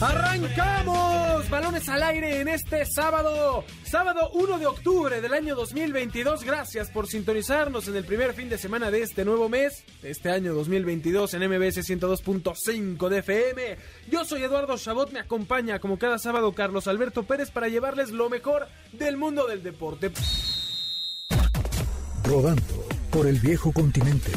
¡Arrancamos! 0.00 1.50
Balones 1.50 1.86
al 1.90 2.02
aire 2.02 2.40
en 2.40 2.48
este 2.48 2.86
sábado, 2.86 3.64
sábado 3.84 4.30
1 4.32 4.58
de 4.58 4.66
octubre 4.66 5.20
del 5.20 5.34
año 5.34 5.54
2022. 5.54 6.42
Gracias 6.42 6.90
por 6.90 7.06
sintonizarnos 7.06 7.86
en 7.86 7.96
el 7.96 8.04
primer 8.04 8.32
fin 8.32 8.48
de 8.48 8.56
semana 8.56 8.90
de 8.90 9.02
este 9.02 9.26
nuevo 9.26 9.50
mes, 9.50 9.84
este 10.02 10.30
año 10.30 10.54
2022 10.54 11.34
en 11.34 11.42
MBS 11.48 11.86
102.5 11.86 13.08
de 13.10 13.18
FM. 13.18 13.76
Yo 14.10 14.24
soy 14.24 14.42
Eduardo 14.42 14.78
Chabot, 14.78 15.12
me 15.12 15.20
acompaña 15.20 15.80
como 15.80 15.98
cada 15.98 16.18
sábado 16.18 16.52
Carlos 16.54 16.86
Alberto 16.86 17.24
Pérez 17.24 17.50
para 17.50 17.68
llevarles 17.68 18.10
lo 18.10 18.30
mejor 18.30 18.68
del 18.92 19.18
mundo 19.18 19.46
del 19.46 19.62
deporte. 19.62 20.12
Rodando 22.24 22.86
por 23.10 23.26
el 23.26 23.38
viejo 23.38 23.70
continente. 23.70 24.30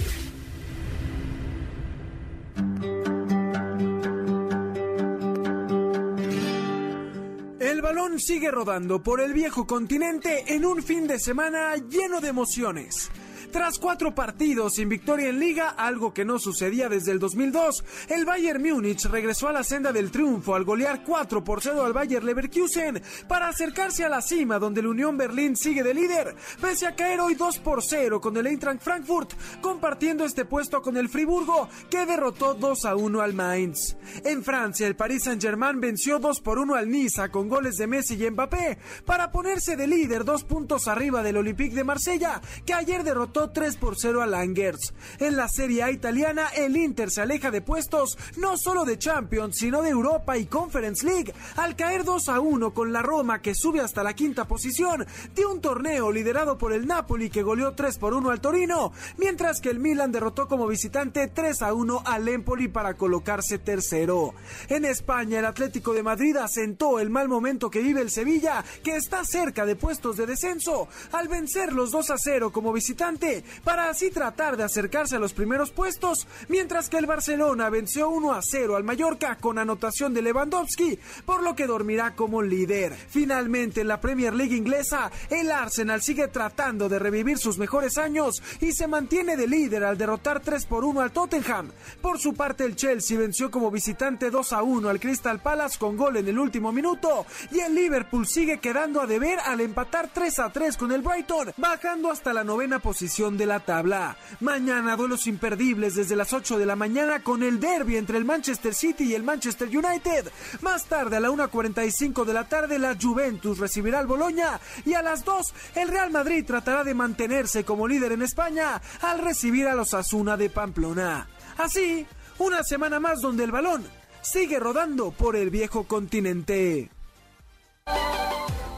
Sigue 8.19 8.51
rodando 8.51 9.01
por 9.01 9.21
el 9.21 9.33
viejo 9.33 9.65
continente 9.65 10.53
en 10.53 10.65
un 10.65 10.81
fin 10.83 11.07
de 11.07 11.19
semana 11.19 11.75
lleno 11.75 12.21
de 12.21 12.29
emociones. 12.29 13.11
Tras 13.53 13.77
cuatro 13.77 14.15
partidos 14.15 14.73
sin 14.73 14.89
victoria 14.89 15.29
en 15.29 15.39
liga, 15.39 15.69
algo 15.69 16.11
que 16.11 16.25
no 16.25 16.39
sucedía 16.39 16.89
desde 16.89 17.11
el 17.11 17.19
2002, 17.19 17.83
el 18.09 18.25
Bayern 18.25 18.63
Múnich 18.63 19.05
regresó 19.05 19.47
a 19.47 19.53
la 19.53 19.63
senda 19.63 19.93
del 19.93 20.09
triunfo 20.09 20.55
al 20.55 20.63
golear 20.63 21.03
4 21.03 21.43
por 21.43 21.61
0 21.61 21.85
al 21.85 21.93
Bayern 21.93 22.25
Leverkusen 22.25 23.03
para 23.27 23.49
acercarse 23.49 24.03
a 24.03 24.09
la 24.09 24.23
cima 24.23 24.57
donde 24.57 24.81
la 24.81 24.89
Unión 24.89 25.17
Berlín 25.17 25.55
sigue 25.55 25.83
de 25.83 25.93
líder, 25.93 26.35
pese 26.59 26.87
a 26.87 26.95
caer 26.95 27.19
hoy 27.19 27.35
2 27.35 27.59
por 27.59 27.83
0 27.83 28.19
con 28.19 28.35
el 28.37 28.47
Eintracht 28.47 28.81
Frankfurt, 28.81 29.33
compartiendo 29.61 30.25
este 30.25 30.45
puesto 30.45 30.81
con 30.81 30.97
el 30.97 31.07
Friburgo, 31.07 31.69
que 31.91 32.07
derrotó 32.07 32.55
2 32.55 32.85
a 32.85 32.95
1 32.95 33.21
al 33.21 33.35
Mainz. 33.35 33.95
En 34.25 34.43
Francia, 34.43 34.87
el 34.87 34.95
Paris 34.95 35.25
Saint-Germain 35.25 35.79
venció 35.79 36.17
2 36.17 36.41
por 36.41 36.57
1 36.57 36.73
al 36.73 36.89
Niza 36.89 37.29
con 37.29 37.49
goles 37.49 37.75
de 37.75 37.85
Messi 37.85 38.15
y 38.15 38.31
Mbappé 38.31 38.79
para 39.05 39.31
ponerse 39.31 39.77
de 39.77 39.85
líder 39.85 40.25
dos 40.25 40.43
puntos 40.43 40.87
arriba 40.87 41.21
del 41.21 41.37
Olympique 41.37 41.75
de 41.75 41.83
Marsella, 41.83 42.41
que 42.65 42.73
ayer 42.73 43.03
derrotó 43.03 43.42
3 43.49 43.75
por 43.77 43.95
0 43.97 44.21
a 44.21 44.27
Langers. 44.27 44.93
En 45.19 45.37
la 45.37 45.47
Serie 45.47 45.83
A 45.83 45.91
italiana, 45.91 46.47
el 46.55 46.77
Inter 46.77 47.11
se 47.11 47.21
aleja 47.21 47.51
de 47.51 47.61
puestos 47.61 48.17
no 48.37 48.57
solo 48.57 48.85
de 48.85 48.97
Champions, 48.97 49.57
sino 49.57 49.81
de 49.81 49.89
Europa 49.89 50.37
y 50.37 50.45
Conference 50.45 51.05
League, 51.05 51.33
al 51.55 51.75
caer 51.75 52.03
2 52.03 52.29
a 52.29 52.39
1 52.39 52.73
con 52.73 52.93
la 52.93 53.01
Roma 53.01 53.41
que 53.41 53.55
sube 53.55 53.79
hasta 53.79 54.03
la 54.03 54.13
quinta 54.13 54.45
posición 54.45 55.05
de 55.35 55.45
un 55.45 55.61
torneo 55.61 56.11
liderado 56.11 56.57
por 56.57 56.73
el 56.73 56.85
Napoli 56.85 57.29
que 57.29 57.43
goleó 57.43 57.73
3 57.73 57.97
por 57.97 58.13
1 58.13 58.29
al 58.29 58.41
Torino, 58.41 58.91
mientras 59.17 59.61
que 59.61 59.69
el 59.69 59.79
Milan 59.79 60.11
derrotó 60.11 60.47
como 60.47 60.67
visitante 60.67 61.27
3 61.27 61.61
a 61.61 61.73
1 61.73 62.03
al 62.05 62.27
Empoli 62.27 62.67
para 62.67 62.95
colocarse 62.95 63.59
tercero. 63.59 64.33
En 64.69 64.85
España, 64.85 65.39
el 65.39 65.45
Atlético 65.45 65.93
de 65.93 66.03
Madrid 66.03 66.35
asentó 66.37 66.99
el 66.99 67.09
mal 67.09 67.27
momento 67.27 67.69
que 67.69 67.81
vive 67.81 68.01
el 68.01 68.11
Sevilla, 68.11 68.63
que 68.83 68.95
está 68.95 69.23
cerca 69.25 69.65
de 69.65 69.75
puestos 69.75 70.17
de 70.17 70.25
descenso, 70.25 70.87
al 71.11 71.27
vencer 71.27 71.73
los 71.73 71.91
2 71.91 72.11
a 72.11 72.17
0 72.17 72.51
como 72.51 72.73
visitante, 72.73 73.32
para 73.63 73.89
así 73.89 74.11
tratar 74.11 74.57
de 74.57 74.63
acercarse 74.63 75.15
a 75.15 75.19
los 75.19 75.33
primeros 75.33 75.71
puestos, 75.71 76.27
mientras 76.49 76.89
que 76.89 76.97
el 76.97 77.05
Barcelona 77.05 77.69
venció 77.69 78.09
1 78.09 78.33
a 78.33 78.41
0 78.41 78.75
al 78.75 78.83
Mallorca 78.83 79.37
con 79.37 79.57
anotación 79.57 80.13
de 80.13 80.21
Lewandowski, 80.21 80.99
por 81.25 81.43
lo 81.43 81.55
que 81.55 81.67
dormirá 81.67 82.15
como 82.15 82.41
líder. 82.41 82.95
Finalmente, 82.95 83.81
en 83.81 83.87
la 83.87 84.01
Premier 84.01 84.33
League 84.33 84.55
inglesa, 84.55 85.11
el 85.29 85.51
Arsenal 85.51 86.01
sigue 86.01 86.27
tratando 86.27 86.89
de 86.89 86.99
revivir 86.99 87.37
sus 87.37 87.57
mejores 87.57 87.97
años 87.97 88.41
y 88.59 88.73
se 88.73 88.87
mantiene 88.87 89.37
de 89.37 89.47
líder 89.47 89.83
al 89.83 89.97
derrotar 89.97 90.41
3 90.41 90.65
por 90.65 90.83
1 90.83 91.01
al 91.01 91.11
Tottenham. 91.11 91.71
Por 92.01 92.19
su 92.19 92.33
parte, 92.33 92.65
el 92.65 92.75
Chelsea 92.75 93.17
venció 93.17 93.49
como 93.49 93.71
visitante 93.71 94.29
2 94.29 94.53
a 94.53 94.63
1 94.63 94.89
al 94.89 94.99
Crystal 94.99 95.41
Palace 95.41 95.77
con 95.77 95.95
gol 95.95 96.17
en 96.17 96.27
el 96.27 96.39
último 96.39 96.71
minuto 96.71 97.25
y 97.51 97.59
el 97.59 97.75
Liverpool 97.75 98.27
sigue 98.27 98.59
quedando 98.59 99.01
a 99.01 99.07
deber 99.07 99.39
al 99.39 99.61
empatar 99.61 100.09
3 100.13 100.39
a 100.39 100.49
3 100.51 100.77
con 100.77 100.91
el 100.91 101.01
Brighton, 101.01 101.53
bajando 101.57 102.11
hasta 102.11 102.33
la 102.33 102.43
novena 102.43 102.79
posición 102.79 103.22
de 103.31 103.45
la 103.45 103.61
tabla. 103.61 104.17
Mañana 104.41 104.97
duelos 104.97 105.27
imperdibles 105.27 105.95
desde 105.95 106.17
las 106.17 106.33
8 106.33 106.57
de 106.57 106.65
la 106.65 106.75
mañana 106.75 107.23
con 107.23 107.41
el 107.41 107.59
derby 107.59 107.95
entre 107.95 108.17
el 108.17 108.25
Manchester 108.25 108.73
City 108.73 109.05
y 109.05 109.13
el 109.15 109.23
Manchester 109.23 109.69
United. 109.69 110.29
Más 110.61 110.85
tarde 110.85 111.15
a 111.15 111.19
la 111.21 111.29
1.45 111.29 112.25
de 112.25 112.33
la 112.33 112.49
tarde 112.49 112.77
la 112.77 112.97
Juventus 113.01 113.59
recibirá 113.59 113.99
al 113.99 114.07
Boloña 114.07 114.59
y 114.85 114.93
a 114.93 115.01
las 115.01 115.23
2 115.23 115.53
el 115.75 115.87
Real 115.87 116.11
Madrid 116.11 116.45
tratará 116.45 116.83
de 116.83 116.93
mantenerse 116.93 117.63
como 117.63 117.87
líder 117.87 118.11
en 118.11 118.23
España 118.23 118.81
al 119.01 119.19
recibir 119.19 119.67
a 119.67 119.75
los 119.75 119.93
Asuna 119.93 120.35
de 120.35 120.49
Pamplona. 120.49 121.27
Así, 121.57 122.05
una 122.39 122.63
semana 122.63 122.99
más 122.99 123.21
donde 123.21 123.45
el 123.45 123.51
balón 123.51 123.85
sigue 124.21 124.59
rodando 124.59 125.11
por 125.11 125.37
el 125.37 125.49
viejo 125.49 125.85
continente. 125.85 126.89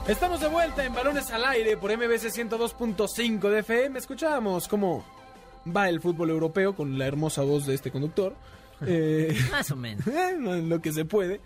Estamos 0.08 0.40
de 0.40 0.48
vuelta 0.48 0.86
en 0.86 0.94
Balones 0.94 1.32
al 1.32 1.44
Aire 1.46 1.78
por 1.78 1.90
MBC 1.92 2.26
102.5 2.26 3.50
de 3.50 3.60
FM. 3.60 3.98
Escuchábamos 3.98 4.68
cómo 4.68 5.04
va 5.76 5.90
el 5.90 6.00
fútbol 6.00 6.30
europeo 6.30 6.76
con 6.76 7.00
la 7.00 7.08
hermosa 7.08 7.42
voz 7.42 7.66
de 7.66 7.74
este 7.74 7.92
conductor. 7.92 8.36
Eh, 8.86 9.34
Más 9.52 9.72
o 9.72 9.78
menos. 9.78 10.06
en 10.08 10.68
lo 10.68 10.82
que 10.82 10.92
se 10.92 11.06
puede. 11.06 11.40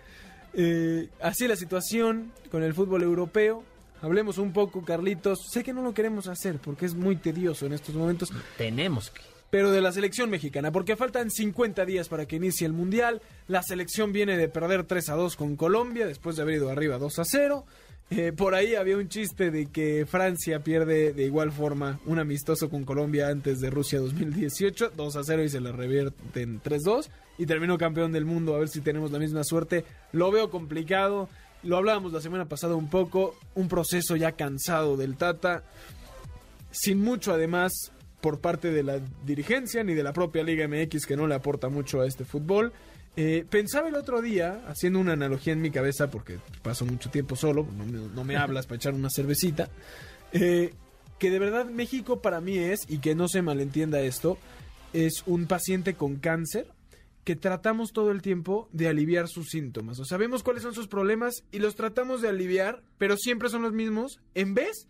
Eh, 0.56 1.10
así 1.22 1.48
la 1.48 1.56
situación 1.56 2.34
con 2.50 2.64
el 2.64 2.74
fútbol 2.74 3.04
europeo. 3.04 3.64
Hablemos 4.02 4.40
un 4.40 4.52
poco, 4.52 4.84
Carlitos. 4.84 5.38
Sé 5.52 5.64
que 5.64 5.72
no 5.72 5.84
lo 5.84 5.94
queremos 5.94 6.28
hacer 6.28 6.58
porque 6.58 6.88
es 6.88 6.96
muy 6.96 7.18
tedioso 7.18 7.68
en 7.68 7.74
estos 7.74 7.94
momentos. 7.94 8.34
Tenemos 8.58 9.12
que. 9.12 9.22
Pero 9.52 9.72
de 9.72 9.80
la 9.80 9.92
selección 9.92 10.32
mexicana, 10.32 10.72
porque 10.72 10.96
faltan 10.96 11.30
50 11.30 11.86
días 11.86 12.10
para 12.10 12.26
que 12.26 12.38
inicie 12.38 12.66
el 12.66 12.74
Mundial. 12.74 13.22
La 13.48 13.62
selección 13.62 14.12
viene 14.12 14.36
de 14.36 14.50
perder 14.50 14.86
3 14.86 15.10
a 15.10 15.14
2 15.14 15.36
con 15.36 15.56
Colombia 15.56 16.08
después 16.08 16.36
de 16.36 16.42
haber 16.42 16.56
ido 16.56 16.70
arriba 16.72 16.98
2 16.98 17.20
a 17.20 17.24
0. 17.26 17.66
Eh, 18.12 18.34
por 18.36 18.56
ahí 18.56 18.74
había 18.74 18.98
un 18.98 19.08
chiste 19.08 19.52
de 19.52 19.68
que 19.68 20.08
Francia 20.08 20.64
pierde 20.64 21.14
de 21.14 21.26
igual 21.26 21.52
forma 21.52 22.00
un 22.08 22.18
amistoso 22.18 22.68
con 22.68 22.84
Colombia 22.84 23.28
antes 23.28 23.60
de 23.60 23.70
Rusia 23.70 24.00
2018, 24.00 24.94
2 24.96 25.16
a 25.16 25.24
0 25.24 25.44
y 25.44 25.50
se 25.50 25.62
le 25.62 25.72
revierten 25.72 26.60
3-2 26.62 27.10
y 27.38 27.46
terminó 27.46 27.78
campeón 27.78 28.12
del 28.12 28.26
mundo. 28.26 28.56
A 28.56 28.60
ver 28.60 28.70
si 28.70 28.82
tenemos 28.82 29.12
la 29.12 29.20
misma 29.20 29.44
suerte. 29.44 29.86
Lo 30.12 30.32
veo 30.32 30.50
complicado. 30.50 31.30
Lo 31.62 31.78
hablábamos 31.78 32.12
la 32.12 32.22
semana 32.22 32.46
pasada 32.46 32.76
un 32.76 32.90
poco. 32.90 33.36
Un 33.54 33.68
proceso 33.68 34.16
ya 34.16 34.32
cansado 34.32 34.98
del 34.98 35.16
Tata. 35.16 35.64
Sin 36.72 37.00
mucho 37.00 37.32
además 37.32 37.92
por 38.22 38.40
parte 38.40 38.72
de 38.72 38.84
la 38.84 39.00
dirigencia 39.26 39.84
ni 39.84 39.94
de 39.94 40.04
la 40.04 40.14
propia 40.14 40.44
Liga 40.44 40.68
MX 40.68 41.06
que 41.06 41.16
no 41.16 41.28
le 41.28 41.36
aporta 41.36 41.70
mucho 41.70 42.02
a 42.02 42.08
este 42.08 42.26
fútbol. 42.26 42.74
Eh, 43.16 43.46
pensaba 43.50 43.90
el 43.90 43.96
otro 43.96 44.22
día, 44.22 44.62
haciendo 44.68 45.00
una 45.00 45.14
analogía 45.14 45.54
en 45.54 45.62
mi 45.62 45.72
cabeza, 45.72 46.10
porque 46.10 46.38
paso 46.62 46.86
mucho 46.86 47.10
tiempo 47.10 47.36
solo, 47.36 47.68
no 47.78 47.86
me, 47.86 48.00
no 48.14 48.24
me 48.24 48.38
hablas 48.38 48.66
para 48.66 48.78
echar 48.78 48.94
una 48.94 49.10
cervecita, 49.10 49.70
eh, 50.32 50.74
que 51.18 51.30
de 51.30 51.40
verdad 51.40 51.66
México 51.66 52.22
para 52.22 52.40
mí 52.40 52.58
es, 52.58 52.82
y 52.88 53.00
que 53.00 53.16
no 53.16 53.28
se 53.28 53.42
malentienda 53.42 54.00
esto, 54.02 54.38
es 54.94 55.24
un 55.26 55.48
paciente 55.48 55.96
con 55.96 56.16
cáncer 56.16 56.68
que 57.24 57.36
tratamos 57.36 57.92
todo 57.92 58.12
el 58.12 58.22
tiempo 58.22 58.70
de 58.72 58.88
aliviar 58.88 59.28
sus 59.28 59.50
síntomas. 59.50 60.00
O 60.00 60.06
sabemos 60.06 60.42
cuáles 60.42 60.64
son 60.64 60.74
sus 60.74 60.88
problemas 60.88 61.44
y 61.52 61.60
los 61.60 61.76
tratamos 61.76 62.22
de 62.22 62.30
aliviar, 62.30 62.82
pero 62.98 63.18
siempre 63.18 63.50
son 63.50 63.62
los 63.62 63.74
mismos, 63.74 64.20
en 64.34 64.56
vez 64.56 64.88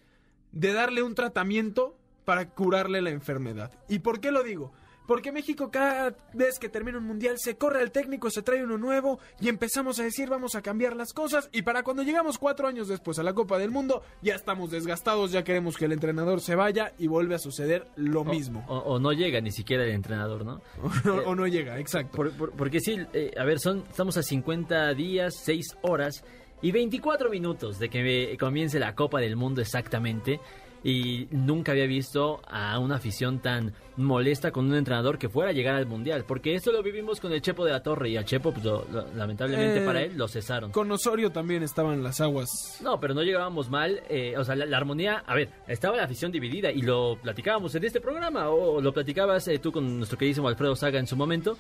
de 0.51 0.72
darle 0.74 1.03
un 1.03 1.16
tratamiento 1.16 1.97
para 2.25 2.50
curarle 2.50 3.01
la 3.01 3.09
enfermedad. 3.09 3.72
¿Y 3.90 4.00
por 4.00 4.19
qué 4.19 4.31
lo 4.31 4.44
digo? 4.44 4.72
Porque 5.09 5.31
México 5.31 5.71
cada 5.71 6.15
vez 6.33 6.59
que 6.59 6.69
termina 6.69 6.99
un 6.99 7.03
mundial 7.05 7.39
se 7.39 7.57
corre 7.57 7.81
al 7.81 7.89
técnico, 7.91 8.29
se 8.29 8.44
trae 8.44 8.63
uno 8.63 8.77
nuevo 8.77 9.17
y 9.41 9.50
empezamos 9.50 10.00
a 10.00 10.03
decir 10.03 10.29
vamos 10.29 10.53
a 10.53 10.61
cambiar 10.61 10.95
las 10.95 11.13
cosas 11.13 11.50
y 11.51 11.63
para 11.63 11.81
cuando 11.81 12.03
llegamos 12.03 12.38
cuatro 12.38 12.67
años 12.67 12.88
después 12.88 13.17
a 13.17 13.23
la 13.23 13.33
Copa 13.33 13.57
del 13.57 13.71
Mundo 13.71 14.03
ya 14.21 14.35
estamos 14.35 14.69
desgastados, 14.69 15.31
ya 15.31 15.44
queremos 15.44 15.77
que 15.77 15.85
el 15.85 15.94
entrenador 15.94 16.41
se 16.41 16.53
vaya 16.53 16.94
y 17.00 17.07
vuelve 17.07 17.33
a 17.33 17.39
suceder 17.39 17.88
lo 17.95 18.21
O- 18.21 18.25
mismo. 18.25 18.63
O, 18.67 18.77
o 18.77 19.00
no 19.00 19.11
llega 19.11 19.41
ni 19.41 19.50
siquiera 19.51 19.83
el 19.83 19.89
entrenador, 19.94 20.45
¿no? 20.45 20.61
O 20.83 21.07
no, 21.07 21.15
o 21.23 21.35
no 21.35 21.47
llega, 21.47 21.79
exacto. 21.79 22.15
Por- 22.15 22.31
por- 22.33 22.51
porque 22.51 22.79
sí, 22.79 22.97
eh, 23.13 23.31
a 23.35 23.44
ver, 23.45 23.57
son, 23.59 23.83
estamos 23.89 24.15
a 24.15 24.21
50 24.21 24.94
días, 24.94 25.33
6 25.44 25.77
horas 25.81 26.23
y 26.62 26.71
24 26.71 27.31
minutos 27.31 27.79
de 27.79 27.89
que 27.89 28.38
comience 28.39 28.77
la 28.77 28.94
Copa 28.94 29.19
del 29.19 29.35
Mundo 29.35 29.59
exactamente. 29.62 30.39
Y 30.83 31.27
nunca 31.31 31.73
había 31.73 31.87
visto 31.87 32.41
a 32.47 32.79
una 32.79 32.95
afición 32.95 33.39
tan 33.39 33.73
molesta 33.97 34.51
con 34.51 34.65
un 34.67 34.75
entrenador 34.75 35.17
que 35.17 35.27
fuera 35.27 35.49
a 35.49 35.53
llegar 35.53 35.75
al 35.75 35.85
Mundial. 35.85 36.23
Porque 36.25 36.55
esto 36.55 36.71
lo 36.71 36.81
vivimos 36.81 37.19
con 37.19 37.33
el 37.33 37.41
Chepo 37.41 37.65
de 37.65 37.71
la 37.73 37.83
Torre 37.83 38.09
y 38.09 38.15
al 38.17 38.23
Chepo, 38.23 38.53
pues, 38.53 38.63
lo- 38.63 38.85
lo- 38.89 39.05
lamentablemente 39.13 39.83
Eh, 39.83 39.85
para 39.85 40.01
él, 40.03 40.13
lo 40.15 40.27
cesaron. 40.29 40.71
Con 40.71 40.89
Osorio 40.91 41.31
también 41.31 41.63
estaban 41.63 42.01
las 42.01 42.21
aguas. 42.21 42.79
No, 42.81 42.97
pero 42.99 43.13
no 43.13 43.23
llegábamos 43.23 43.69
mal. 43.69 44.01
eh, 44.09 44.35
o 44.37 44.43
sea, 44.45 44.55
la, 44.55 44.65
la 44.65 44.77
armonía, 44.77 45.23
a 45.27 45.35
ver, 45.35 45.49
estaba 45.67 45.97
la 45.97 46.03
afición 46.03 46.31
dividida 46.31 46.71
y 46.71 46.81
lo 46.81 47.17
platicábamos 47.21 47.75
en 47.75 47.83
este 47.83 47.99
programa 47.99 48.49
o 48.49 48.79
lo 48.79 48.93
platicabas 48.93 49.47
eh, 49.49 49.59
tú 49.59 49.71
con 49.73 49.97
nuestro 49.97 50.17
queridísimo 50.17 50.47
Alfredo 50.47 50.75
Saga 50.75 50.97
en 50.99 51.07
su 51.07 51.17
momento. 51.17 51.57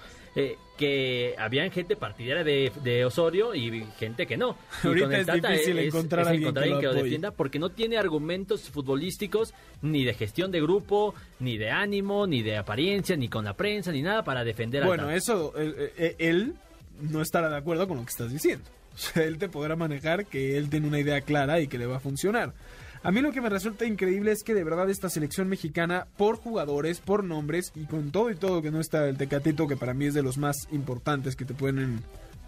Eh, 0.81 1.33
que 1.35 1.35
habían 1.37 1.71
gente 1.71 1.95
partidaria 1.95 2.43
de, 2.43 2.71
de 2.83 3.03
Osorio 3.05 3.53
y 3.53 3.83
gente 3.97 4.25
que 4.25 4.37
no. 4.37 4.57
Y 4.83 4.87
Ahorita 4.87 5.05
con 5.05 5.13
el 5.15 5.19
es 5.21 5.25
Tata 5.27 5.49
difícil 5.51 5.79
encontrar 5.79 6.27
a 6.27 6.29
alguien 6.31 6.53
que 6.53 6.59
lo 6.61 6.75
apoye. 6.91 7.03
defienda 7.03 7.31
porque 7.31 7.59
no 7.59 7.69
tiene 7.69 7.97
argumentos 7.97 8.69
futbolísticos 8.69 9.53
ni 9.81 10.05
de 10.05 10.13
gestión 10.13 10.51
de 10.51 10.61
grupo, 10.61 11.13
ni 11.39 11.57
de 11.57 11.69
ánimo, 11.71 12.25
ni 12.27 12.41
de 12.41 12.57
apariencia, 12.57 13.15
ni 13.17 13.27
con 13.29 13.45
la 13.45 13.53
prensa, 13.55 13.91
ni 13.91 14.01
nada 14.01 14.23
para 14.23 14.43
defender 14.43 14.85
Bueno, 14.85 15.03
Tata. 15.03 15.15
eso, 15.15 15.53
él, 15.57 15.75
él- 15.97 16.15
él 16.19 16.53
no 17.01 17.21
estará 17.21 17.49
de 17.49 17.57
acuerdo 17.57 17.87
con 17.87 17.97
lo 17.97 18.03
que 18.03 18.09
estás 18.09 18.31
diciendo. 18.31 18.63
O 18.95 18.97
sea, 19.01 19.23
él 19.23 19.37
te 19.37 19.47
podrá 19.47 19.75
manejar 19.77 20.25
que 20.25 20.57
él 20.57 20.69
tiene 20.69 20.85
una 20.87 20.99
idea 20.99 21.21
clara 21.21 21.61
y 21.61 21.67
que 21.67 21.77
le 21.77 21.85
va 21.85 21.97
a 21.97 21.99
funcionar. 22.01 22.53
A 23.01 23.11
mí 23.11 23.21
lo 23.21 23.31
que 23.31 23.39
me 23.39 23.49
resulta 23.49 23.85
increíble 23.85 24.31
es 24.31 24.43
que 24.43 24.53
de 24.53 24.63
verdad 24.63 24.89
esta 24.89 25.09
selección 25.09 25.47
mexicana, 25.47 26.07
por 26.17 26.35
jugadores, 26.35 26.99
por 26.99 27.23
nombres 27.23 27.71
y 27.75 27.85
con 27.85 28.11
todo 28.11 28.29
y 28.29 28.35
todo 28.35 28.61
que 28.61 28.71
no 28.71 28.81
está 28.81 29.07
el 29.07 29.17
Tecatito, 29.17 29.67
que 29.67 29.77
para 29.77 29.93
mí 29.93 30.05
es 30.05 30.13
de 30.13 30.21
los 30.21 30.37
más 30.37 30.55
importantes 30.71 31.35
que 31.37 31.45
te 31.45 31.53
pueden 31.53 32.01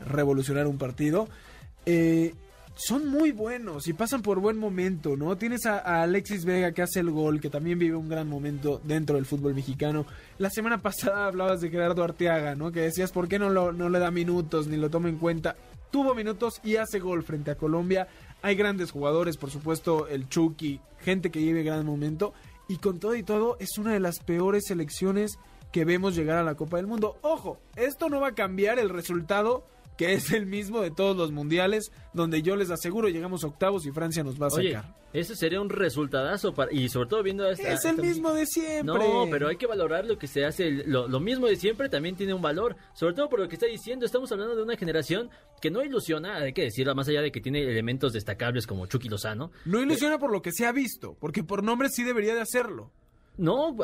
revolucionar 0.05 0.67
un 0.67 0.77
partido, 0.77 1.29
eh, 1.85 2.33
son 2.75 3.07
muy 3.07 3.31
buenos 3.31 3.87
y 3.87 3.93
pasan 3.93 4.21
por 4.21 4.39
buen 4.39 4.57
momento, 4.57 5.15
¿no? 5.15 5.37
Tienes 5.37 5.65
a, 5.65 5.79
a 5.79 6.03
Alexis 6.03 6.45
Vega 6.45 6.71
que 6.71 6.81
hace 6.81 6.99
el 6.99 7.11
gol, 7.11 7.39
que 7.39 7.49
también 7.49 7.77
vive 7.77 7.95
un 7.95 8.09
gran 8.09 8.27
momento 8.27 8.81
dentro 8.83 9.15
del 9.15 9.25
fútbol 9.25 9.53
mexicano. 9.53 10.05
La 10.37 10.49
semana 10.49 10.81
pasada 10.81 11.25
hablabas 11.27 11.61
de 11.61 11.69
Gerardo 11.69 12.03
Arteaga, 12.03 12.55
¿no? 12.55 12.71
Que 12.71 12.81
decías, 12.81 13.11
¿por 13.11 13.27
qué 13.27 13.39
no, 13.39 13.49
lo, 13.49 13.71
no 13.71 13.89
le 13.89 13.99
da 13.99 14.11
minutos 14.11 14.67
ni 14.67 14.77
lo 14.77 14.89
toma 14.89 15.09
en 15.09 15.17
cuenta? 15.17 15.55
Tuvo 15.91 16.15
minutos 16.15 16.61
y 16.63 16.77
hace 16.77 16.99
gol 16.99 17.23
frente 17.23 17.51
a 17.51 17.55
Colombia. 17.55 18.07
Hay 18.41 18.55
grandes 18.55 18.91
jugadores, 18.91 19.37
por 19.37 19.51
supuesto, 19.51 20.07
el 20.07 20.27
Chucky, 20.27 20.79
gente 20.99 21.29
que 21.29 21.39
vive 21.39 21.63
gran 21.63 21.85
momento. 21.85 22.33
Y 22.67 22.77
con 22.77 22.99
todo 22.99 23.15
y 23.15 23.23
todo, 23.23 23.57
es 23.59 23.77
una 23.77 23.93
de 23.93 23.99
las 23.99 24.19
peores 24.19 24.65
selecciones 24.67 25.37
que 25.71 25.85
vemos 25.85 26.15
llegar 26.15 26.37
a 26.37 26.43
la 26.43 26.55
Copa 26.55 26.77
del 26.77 26.87
Mundo. 26.87 27.17
Ojo, 27.21 27.59
esto 27.75 28.09
no 28.09 28.19
va 28.19 28.29
a 28.29 28.35
cambiar 28.35 28.79
el 28.79 28.89
resultado 28.89 29.63
que 29.97 30.13
es 30.13 30.31
el 30.31 30.45
mismo 30.45 30.81
de 30.81 30.91
todos 30.91 31.15
los 31.15 31.31
mundiales, 31.31 31.91
donde 32.13 32.41
yo 32.41 32.55
les 32.55 32.71
aseguro 32.71 33.07
llegamos 33.09 33.43
a 33.43 33.47
octavos 33.47 33.85
y 33.85 33.91
Francia 33.91 34.23
nos 34.23 34.41
va 34.41 34.47
a 34.47 34.53
Oye, 34.53 34.73
sacar. 34.73 34.95
ese 35.13 35.35
sería 35.35 35.61
un 35.61 35.69
resultadazo 35.69 36.53
para, 36.53 36.71
y 36.73 36.89
sobre 36.89 37.07
todo 37.09 37.21
viendo 37.23 37.47
esta, 37.47 37.71
es 37.71 37.85
el 37.85 37.91
esta- 37.91 38.01
mismo 38.01 38.33
de 38.33 38.45
siempre. 38.45 38.83
No, 38.83 39.27
pero 39.29 39.47
hay 39.47 39.57
que 39.57 39.67
valorar 39.67 40.05
lo 40.05 40.17
que 40.17 40.25
se 40.27 40.43
hace. 40.45 40.71
Lo, 40.71 41.07
lo 41.07 41.19
mismo 41.19 41.45
de 41.47 41.55
siempre 41.55 41.87
también 41.89 42.15
tiene 42.15 42.33
un 42.33 42.41
valor. 42.41 42.75
Sobre 42.93 43.13
todo 43.13 43.29
por 43.29 43.39
lo 43.41 43.47
que 43.47 43.55
está 43.55 43.67
diciendo. 43.67 44.05
Estamos 44.05 44.31
hablando 44.31 44.55
de 44.55 44.63
una 44.63 44.75
generación 44.77 45.29
que 45.61 45.69
no 45.69 45.83
ilusiona, 45.83 46.37
hay 46.37 46.53
que 46.53 46.63
decirlo, 46.63 46.95
más 46.95 47.07
allá 47.07 47.21
de 47.21 47.31
que 47.31 47.41
tiene 47.41 47.61
elementos 47.61 48.13
destacables 48.13 48.65
como 48.65 48.87
Chucky 48.87 49.09
Lozano. 49.09 49.51
No 49.65 49.79
ilusiona 49.81 50.17
por 50.17 50.31
lo 50.31 50.41
que 50.41 50.51
se 50.51 50.65
ha 50.65 50.71
visto, 50.71 51.15
porque 51.19 51.43
por 51.43 51.63
nombre 51.63 51.89
sí 51.89 52.03
debería 52.03 52.33
de 52.33 52.41
hacerlo. 52.41 52.91
No, 53.37 53.75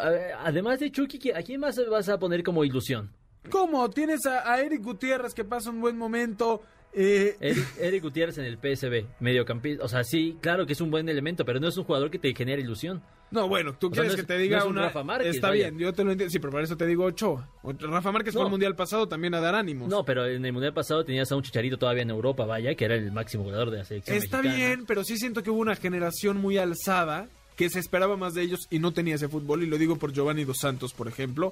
además 0.44 0.80
de 0.80 0.92
Chucky, 0.92 1.32
¿a 1.32 1.42
quién 1.44 1.62
más 1.62 1.76
vas 1.90 2.10
a 2.10 2.20
poner 2.20 2.44
como 2.44 2.64
ilusión? 2.66 3.12
¿Cómo? 3.50 3.90
Tienes 3.90 4.26
a, 4.26 4.52
a 4.52 4.62
Eric 4.62 4.82
Gutiérrez 4.84 5.34
que 5.34 5.44
pasa 5.44 5.70
un 5.70 5.82
buen 5.82 5.98
momento. 5.98 6.62
eh, 6.94 7.36
Eric, 7.40 7.66
Eric 7.80 8.04
Gutiérrez 8.04 8.38
en 8.40 8.46
el 8.46 8.58
PSB, 8.58 9.06
mediocampista. 9.20 9.84
O 9.84 9.88
sea, 9.88 10.04
sí, 10.04 10.38
claro 10.42 10.66
que 10.66 10.74
es 10.74 10.82
un 10.82 10.90
buen 10.92 11.08
elemento, 11.10 11.46
pero 11.46 11.60
no 11.60 11.68
es 11.68 11.78
un 11.78 11.84
jugador 11.84 12.10
que 12.10 12.20
te 12.20 12.34
genere 12.34 12.62
ilusión. 12.62 13.02
No, 13.30 13.50
bueno, 13.50 13.76
tú 13.78 13.88
O 13.88 13.94
sea, 13.94 14.04
quieres 14.04 14.16
que 14.22 14.26
te 14.26 14.38
diga 14.38 14.58
no 14.60 14.64
es 14.64 14.70
un 14.70 14.78
una. 14.78 14.84
Rafa 14.88 15.04
Márquez, 15.04 15.36
Está 15.36 15.50
vaya. 15.50 15.70
bien, 15.70 15.80
yo 15.80 15.92
te 15.94 16.04
lo 16.06 16.12
entiendo. 16.14 16.32
Sí, 16.32 16.40
pero 16.40 16.52
para 16.52 16.64
eso 16.64 16.78
te 16.78 16.86
digo 16.88 17.04
Ochoa. 17.04 17.50
Rafa 17.78 18.12
Márquez 18.14 18.34
fue 18.34 18.42
No. 18.42 18.48
el 18.48 18.52
mundial 18.52 18.74
pasado 18.76 19.08
también 19.10 19.34
a 19.36 19.42
dar 19.42 19.54
ánimos. 19.54 19.90
No, 19.90 20.06
pero 20.06 20.26
en 20.26 20.46
el 20.46 20.54
mundial 20.54 20.74
pasado 20.74 21.04
tenías 21.04 21.30
a 21.32 21.36
un 21.36 21.44
chicharito 21.44 21.78
todavía 21.78 22.04
en 22.04 22.10
Europa, 22.10 22.46
vaya, 22.46 22.74
que 22.76 22.86
era 22.86 22.96
el 22.96 23.12
máximo 23.12 23.44
goleador 23.44 23.70
de 23.72 23.80
la 23.80 23.84
selección. 23.86 24.16
Está 24.16 24.38
mexicana. 24.42 24.66
bien, 24.68 24.86
pero 24.86 25.04
sí 25.04 25.18
siento 25.18 25.44
que 25.44 25.50
hubo 25.50 25.60
una 25.60 25.76
generación 25.76 26.38
muy 26.38 26.58
alzada 26.58 27.28
que 27.58 27.70
se 27.70 27.80
esperaba 27.80 28.16
más 28.16 28.34
de 28.34 28.44
ellos 28.44 28.62
y 28.70 28.80
no 28.80 28.94
tenía 28.94 29.16
ese 29.16 29.28
fútbol. 29.28 29.62
Y 29.64 29.66
lo 29.66 29.78
digo 29.78 29.98
por 29.98 30.14
Giovanni 30.14 30.46
Dos 30.46 30.60
Santos, 30.62 30.94
por 30.94 31.10
ejemplo. 31.10 31.52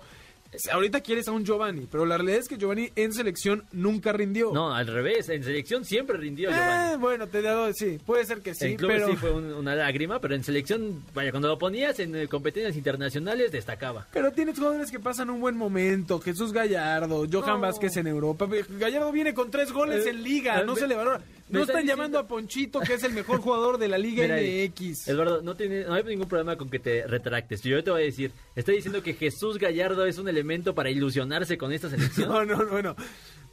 Ahorita 0.71 1.01
quieres 1.01 1.27
a 1.27 1.31
un 1.31 1.43
Giovanni, 1.45 1.87
pero 1.89 2.05
la 2.05 2.17
realidad 2.17 2.39
es 2.39 2.47
que 2.47 2.57
Giovanni 2.57 2.89
en 2.95 3.13
selección 3.13 3.63
nunca 3.71 4.11
rindió. 4.11 4.51
No, 4.53 4.73
al 4.73 4.87
revés, 4.87 5.29
en 5.29 5.43
selección 5.43 5.85
siempre 5.85 6.17
rindió 6.17 6.49
Eh, 6.49 6.53
Giovanni. 6.53 6.97
bueno, 7.01 7.27
te 7.27 7.41
digo, 7.41 7.71
sí, 7.73 7.99
puede 8.05 8.25
ser 8.25 8.41
que 8.41 8.53
sí, 8.53 8.65
en 8.67 8.75
clubes 8.77 8.97
pero 8.97 9.07
sí 9.11 9.15
fue 9.17 9.31
un- 9.31 9.53
una 9.53 9.75
lágrima, 9.75 10.19
pero 10.19 10.35
en 10.35 10.43
selección, 10.43 11.03
vaya, 11.13 11.31
cuando 11.31 11.47
lo 11.47 11.57
ponías 11.57 11.99
en 11.99 12.15
eh, 12.15 12.27
competencias 12.27 12.75
internacionales 12.75 13.51
destacaba. 13.51 14.07
pero 14.11 14.31
tienes 14.31 14.57
jugadores 14.57 14.91
que 14.91 14.99
pasan 14.99 15.29
un 15.29 15.39
buen 15.41 15.55
momento, 15.57 16.19
Jesús 16.19 16.51
Gallardo, 16.53 17.25
Johan 17.31 17.55
No. 17.55 17.59
Vázquez 17.61 17.97
en 17.97 18.07
Europa. 18.07 18.47
Gallardo 18.79 19.11
viene 19.11 19.33
con 19.33 19.49
tres 19.51 19.71
goles 19.71 20.05
Eh, 20.05 20.09
en 20.09 20.23
liga, 20.23 20.61
eh, 20.61 20.65
no 20.65 20.75
se 20.75 20.87
le 20.87 20.95
valora. 20.95 21.21
No 21.47 21.61
están 21.61 21.85
llamando 21.85 22.17
a 22.17 22.27
Ponchito, 22.27 22.79
que 22.79 22.95
es 22.95 23.03
el 23.03 23.13
mejor 23.13 23.39
jugador 23.39 23.77
de 23.77 23.87
la 23.87 23.97
Liga 23.99 24.23
Mira, 24.23 24.37
MX. 24.37 25.07
Eduardo, 25.07 25.41
no, 25.43 25.55
tiene, 25.55 25.83
no 25.83 25.93
hay 25.93 26.03
ningún 26.03 26.27
problema 26.27 26.55
con 26.57 26.69
que 26.69 26.79
te 26.79 27.05
retractes. 27.05 27.61
Yo 27.61 27.83
te 27.83 27.91
voy 27.91 28.01
a 28.01 28.05
decir, 28.05 28.31
estoy 28.55 28.77
diciendo 28.77 29.03
que 29.03 29.13
Jesús 29.13 29.59
Gallardo 29.59 30.05
es 30.07 30.17
un 30.17 30.27
elemento 30.27 30.73
para 30.73 30.89
ilusionarse 30.89 31.57
con 31.57 31.71
esta 31.71 31.89
selección. 31.89 32.29
No, 32.29 32.43
no, 32.45 32.63
no, 32.63 32.81
no. 32.81 32.95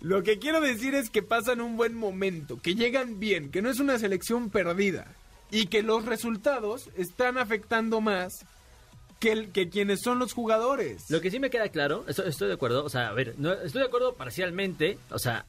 Lo 0.01 0.23
que 0.23 0.39
quiero 0.39 0.61
decir 0.63 0.95
es 0.95 1.11
que 1.11 1.23
pasan 1.23 1.61
un 1.61 1.77
buen 1.77 1.95
momento, 1.95 2.59
que 2.61 2.75
llegan 2.75 3.21
bien, 3.21 3.51
que 3.51 3.61
no 3.63 3.69
es 3.71 3.79
una 3.79 3.99
selección 3.99 4.49
perdida 4.51 5.07
y 5.51 5.67
que 5.67 5.83
los 5.83 6.07
resultados 6.07 6.89
están 6.97 7.37
afectando 7.37 8.01
más 8.01 8.47
que, 9.21 9.33
el- 9.33 9.53
que 9.53 9.69
quienes 9.69 10.01
son 10.01 10.19
los 10.19 10.33
jugadores. 10.33 11.11
Lo 11.11 11.21
que 11.21 11.31
sí 11.31 11.39
me 11.39 11.51
queda 11.51 11.69
claro, 11.69 12.05
estoy, 12.09 12.31
estoy 12.31 12.49
de 12.49 12.55
acuerdo, 12.55 12.85
o 12.85 12.89
sea, 12.89 13.09
a 13.09 13.13
ver, 13.13 13.35
no, 13.39 13.53
estoy 13.53 13.83
de 13.83 13.87
acuerdo 13.89 14.15
parcialmente, 14.15 14.99
o 15.11 15.19
sea, 15.19 15.45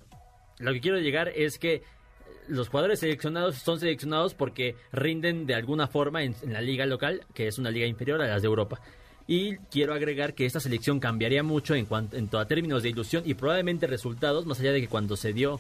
lo 0.59 0.73
que 0.73 0.81
quiero 0.81 0.99
llegar 0.99 1.29
es 1.29 1.57
que 1.57 1.81
los 2.47 2.69
jugadores 2.69 2.99
seleccionados 2.99 3.57
son 3.57 3.79
seleccionados 3.79 4.33
porque 4.33 4.75
rinden 4.91 5.45
de 5.45 5.55
alguna 5.55 5.87
forma 5.87 6.23
en, 6.23 6.35
la 6.47 6.61
liga 6.61 6.85
local, 6.85 7.21
que 7.33 7.47
es 7.47 7.57
una 7.57 7.71
liga 7.71 7.85
inferior 7.85 8.21
a 8.21 8.27
las 8.27 8.41
de 8.41 8.47
Europa. 8.47 8.79
Y 9.27 9.55
quiero 9.71 9.93
agregar 9.93 10.33
que 10.33 10.45
esta 10.45 10.59
selección 10.59 10.99
cambiaría 10.99 11.43
mucho 11.43 11.75
en 11.75 11.85
cuanto 11.85 12.17
en 12.17 12.29
a 12.33 12.45
términos 12.45 12.83
de 12.83 12.89
ilusión 12.89 13.23
y 13.25 13.35
probablemente 13.35 13.87
resultados, 13.87 14.45
más 14.45 14.59
allá 14.59 14.73
de 14.73 14.81
que 14.81 14.87
cuando 14.87 15.15
se 15.15 15.31
dio 15.31 15.59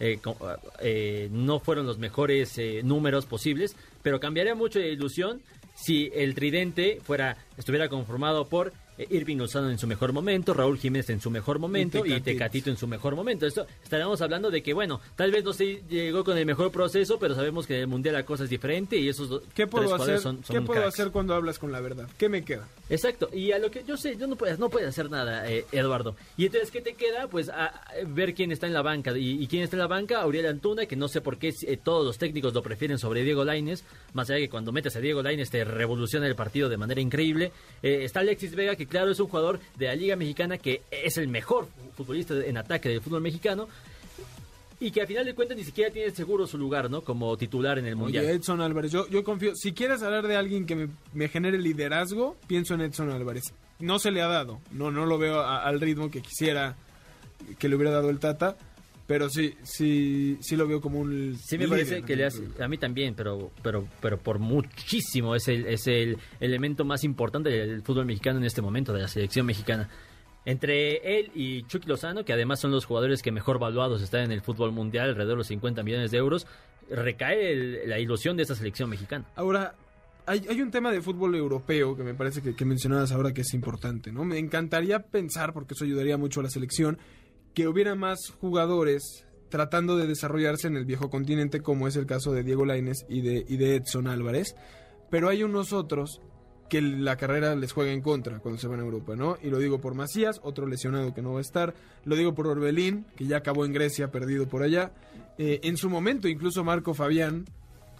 eh, 0.00 0.18
eh, 0.80 1.28
no 1.30 1.60
fueron 1.60 1.86
los 1.86 1.98
mejores 1.98 2.58
eh, 2.58 2.80
números 2.82 3.26
posibles, 3.26 3.76
pero 4.02 4.18
cambiaría 4.18 4.56
mucho 4.56 4.80
de 4.80 4.88
ilusión 4.88 5.40
si 5.76 6.10
el 6.14 6.34
tridente 6.34 7.00
fuera 7.02 7.36
estuviera 7.56 7.88
conformado 7.88 8.48
por 8.48 8.72
Irving 8.98 9.36
Lozano 9.36 9.70
en 9.70 9.78
su 9.78 9.86
mejor 9.86 10.12
momento, 10.12 10.54
Raúl 10.54 10.78
Jiménez 10.78 11.10
en 11.10 11.20
su 11.20 11.30
mejor 11.30 11.58
momento 11.58 11.98
y 11.98 12.02
Tecatito. 12.02 12.24
Tecatito 12.24 12.70
en 12.70 12.76
su 12.76 12.86
mejor 12.86 13.16
momento. 13.16 13.46
Esto 13.46 13.66
estaríamos 13.82 14.20
hablando 14.20 14.50
de 14.50 14.62
que, 14.62 14.72
bueno, 14.72 15.00
tal 15.16 15.30
vez 15.30 15.44
no 15.44 15.52
se 15.52 15.82
llegó 15.88 16.24
con 16.24 16.38
el 16.38 16.46
mejor 16.46 16.70
proceso, 16.70 17.18
pero 17.18 17.34
sabemos 17.34 17.66
que 17.66 17.74
en 17.74 17.80
el 17.80 17.86
Mundial 17.86 18.14
la 18.14 18.24
cosa 18.24 18.44
es 18.44 18.50
diferente 18.50 18.96
y 18.96 19.08
esos 19.08 19.28
dos 19.28 19.42
¿Qué 19.54 19.66
puedo 19.66 19.94
hacer? 19.94 20.20
son, 20.20 20.44
son 20.44 20.56
¿Qué 20.56 20.62
puedo 20.62 20.86
hacer 20.86 21.10
cuando 21.10 21.34
hablas 21.34 21.58
con 21.58 21.72
la 21.72 21.80
verdad? 21.80 22.08
¿Qué 22.18 22.28
me 22.28 22.44
queda? 22.44 22.68
Exacto, 22.88 23.28
y 23.32 23.52
a 23.52 23.58
lo 23.58 23.70
que 23.70 23.84
yo 23.84 23.96
sé, 23.96 24.16
yo 24.16 24.26
no 24.26 24.36
puedes, 24.36 24.58
no 24.58 24.68
puedes 24.68 24.88
hacer 24.88 25.10
nada, 25.10 25.50
eh, 25.50 25.64
Eduardo. 25.72 26.16
Y 26.36 26.46
entonces, 26.46 26.70
¿qué 26.70 26.80
te 26.80 26.94
queda? 26.94 27.28
Pues 27.28 27.48
a, 27.48 27.66
a 27.66 27.92
ver 28.06 28.34
quién 28.34 28.52
está 28.52 28.66
en 28.66 28.74
la 28.74 28.82
banca. 28.82 29.16
Y, 29.16 29.42
y 29.42 29.46
quién 29.46 29.62
está 29.62 29.76
en 29.76 29.80
la 29.80 29.86
banca, 29.86 30.20
Auriel 30.20 30.46
Antuna, 30.46 30.86
que 30.86 30.96
no 30.96 31.08
sé 31.08 31.20
por 31.20 31.38
qué 31.38 31.52
eh, 31.62 31.76
todos 31.82 32.04
los 32.04 32.18
técnicos 32.18 32.54
lo 32.54 32.62
prefieren 32.62 32.98
sobre 32.98 33.22
Diego 33.22 33.44
Laines, 33.44 33.84
más 34.12 34.28
allá 34.30 34.36
de 34.38 34.42
que 34.46 34.50
cuando 34.50 34.72
metes 34.72 34.96
a 34.96 35.00
Diego 35.00 35.22
Laines 35.22 35.50
te 35.50 35.64
revoluciona 35.64 36.26
el 36.26 36.34
partido 36.36 36.68
de 36.68 36.76
manera 36.76 37.00
increíble. 37.00 37.52
Eh, 37.82 38.04
está 38.04 38.20
Alexis 38.20 38.54
Vega, 38.54 38.76
que 38.76 38.83
claro 38.86 39.10
es 39.10 39.20
un 39.20 39.28
jugador 39.28 39.60
de 39.76 39.86
la 39.86 39.94
Liga 39.94 40.16
Mexicana 40.16 40.58
que 40.58 40.82
es 40.90 41.16
el 41.18 41.28
mejor 41.28 41.68
futbolista 41.96 42.34
en 42.44 42.56
ataque 42.56 42.88
del 42.88 43.00
fútbol 43.00 43.20
mexicano. 43.20 43.68
Y 44.80 44.90
que 44.90 45.00
a 45.02 45.06
final 45.06 45.24
de 45.24 45.34
cuentas 45.34 45.56
ni 45.56 45.64
siquiera 45.64 45.90
tiene 45.92 46.10
seguro 46.10 46.46
su 46.46 46.58
lugar, 46.58 46.90
¿no? 46.90 47.00
Como 47.02 47.36
titular 47.38 47.78
en 47.78 47.86
el 47.86 47.96
Mundial. 47.96 48.24
Oye, 48.24 48.34
Edson 48.34 48.60
Álvarez, 48.60 48.90
yo, 48.92 49.08
yo 49.08 49.22
confío. 49.24 49.52
Si 49.54 49.72
quieres 49.72 50.02
hablar 50.02 50.26
de 50.26 50.36
alguien 50.36 50.66
que 50.66 50.74
me, 50.74 50.88
me 51.14 51.28
genere 51.28 51.58
liderazgo, 51.58 52.36
pienso 52.48 52.74
en 52.74 52.82
Edson 52.82 53.10
Álvarez. 53.10 53.54
No 53.78 53.98
se 53.98 54.10
le 54.10 54.20
ha 54.20 54.26
dado. 54.26 54.60
No, 54.72 54.90
no 54.90 55.06
lo 55.06 55.16
veo 55.16 55.40
a- 55.40 55.62
al 55.64 55.80
ritmo 55.80 56.10
que 56.10 56.20
quisiera 56.20 56.76
que 57.58 57.68
le 57.68 57.76
hubiera 57.76 57.92
dado 57.92 58.10
el 58.10 58.18
Tata. 58.18 58.56
Pero 59.06 59.28
sí, 59.28 59.54
sí, 59.64 60.38
sí 60.40 60.56
lo 60.56 60.66
veo 60.66 60.80
como 60.80 60.98
un. 61.00 61.36
Sí 61.38 61.58
me 61.58 61.68
parece 61.68 62.02
que 62.02 62.16
le 62.16 62.24
hace, 62.24 62.42
a 62.58 62.68
mí 62.68 62.78
también, 62.78 63.14
pero 63.14 63.50
pero 63.62 63.86
pero 64.00 64.18
por 64.18 64.38
muchísimo 64.38 65.34
es 65.34 65.46
el 65.48 65.66
es 65.66 65.86
el 65.86 66.16
elemento 66.40 66.84
más 66.86 67.04
importante 67.04 67.50
del 67.50 67.82
fútbol 67.82 68.06
mexicano 68.06 68.38
en 68.38 68.44
este 68.46 68.62
momento 68.62 68.92
de 68.94 69.02
la 69.02 69.08
selección 69.08 69.44
mexicana. 69.46 69.90
Entre 70.46 71.18
él 71.18 71.30
y 71.34 71.62
Chucky 71.64 71.86
Lozano, 71.88 72.24
que 72.24 72.32
además 72.32 72.60
son 72.60 72.70
los 72.70 72.84
jugadores 72.84 73.22
que 73.22 73.32
mejor 73.32 73.58
valuados 73.58 74.02
están 74.02 74.22
en 74.24 74.32
el 74.32 74.42
fútbol 74.42 74.72
mundial, 74.72 75.08
alrededor 75.10 75.34
de 75.34 75.38
los 75.38 75.46
50 75.48 75.82
millones 75.82 76.10
de 76.10 76.18
euros, 76.18 76.46
recae 76.90 77.52
el- 77.52 77.88
la 77.88 77.98
ilusión 77.98 78.36
de 78.36 78.42
esta 78.42 78.54
selección 78.54 78.90
mexicana. 78.90 79.24
Ahora, 79.36 79.74
hay, 80.26 80.44
hay 80.48 80.60
un 80.60 80.70
tema 80.70 80.90
de 80.92 81.00
fútbol 81.00 81.34
europeo 81.34 81.96
que 81.96 82.02
me 82.02 82.12
parece 82.14 82.42
que, 82.42 82.54
que 82.54 82.64
mencionabas 82.66 83.12
ahora 83.12 83.32
que 83.32 83.40
es 83.40 83.54
importante, 83.54 84.12
¿no? 84.12 84.24
Me 84.24 84.38
encantaría 84.38 84.98
pensar, 85.00 85.52
porque 85.54 85.72
eso 85.74 85.84
ayudaría 85.84 86.18
mucho 86.18 86.40
a 86.40 86.42
la 86.42 86.50
selección, 86.50 86.98
que 87.54 87.68
hubiera 87.68 87.94
más 87.94 88.30
jugadores 88.40 89.24
tratando 89.48 89.96
de 89.96 90.08
desarrollarse 90.08 90.66
en 90.66 90.76
el 90.76 90.84
viejo 90.84 91.10
continente, 91.10 91.60
como 91.60 91.86
es 91.86 91.94
el 91.94 92.06
caso 92.06 92.32
de 92.32 92.42
Diego 92.42 92.64
Lainez 92.64 93.06
y 93.08 93.20
de, 93.20 93.76
Edson 93.76 94.08
Álvarez. 94.08 94.56
Pero 95.10 95.28
hay 95.28 95.44
unos 95.44 95.72
otros 95.72 96.20
que 96.68 96.82
la 96.82 97.16
carrera 97.16 97.54
les 97.54 97.72
juega 97.72 97.92
en 97.92 98.00
contra 98.00 98.40
cuando 98.40 98.60
se 98.60 98.66
van 98.66 98.80
a 98.80 98.82
Europa, 98.82 99.14
¿no? 99.14 99.36
Y 99.40 99.50
lo 99.50 99.58
digo 99.58 99.80
por 99.80 99.94
Macías, 99.94 100.40
otro 100.42 100.66
lesionado 100.66 101.14
que 101.14 101.22
no 101.22 101.34
va 101.34 101.38
a 101.38 101.42
estar. 101.42 101.74
Lo 102.04 102.16
digo 102.16 102.34
por 102.34 102.48
Orbelín, 102.48 103.06
que 103.14 103.26
ya 103.26 103.36
acabó 103.36 103.64
en 103.64 103.72
Grecia, 103.72 104.10
perdido 104.10 104.48
por 104.48 104.64
allá. 104.64 104.92
Eh, 105.38 105.60
en 105.62 105.76
su 105.76 105.88
momento, 105.88 106.26
incluso 106.26 106.64
Marco 106.64 106.94
Fabián, 106.94 107.44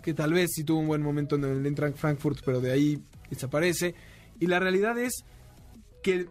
que 0.03 0.13
tal 0.13 0.33
vez 0.33 0.51
sí 0.55 0.65
tuvo 0.65 0.81
un 0.81 0.89
buen 0.89 1.03
momento 1.03 1.37
en 1.37 1.45
el 1.45 1.95
Frankfurt, 1.95 2.41
pero 2.45 2.61
de 2.61 2.73
ahí 2.73 3.01
desaparece. 3.31 3.95
Y 4.41 4.49
la 4.49 4.59
realidad 4.59 4.99
es 4.99 5.25
que 6.03 6.27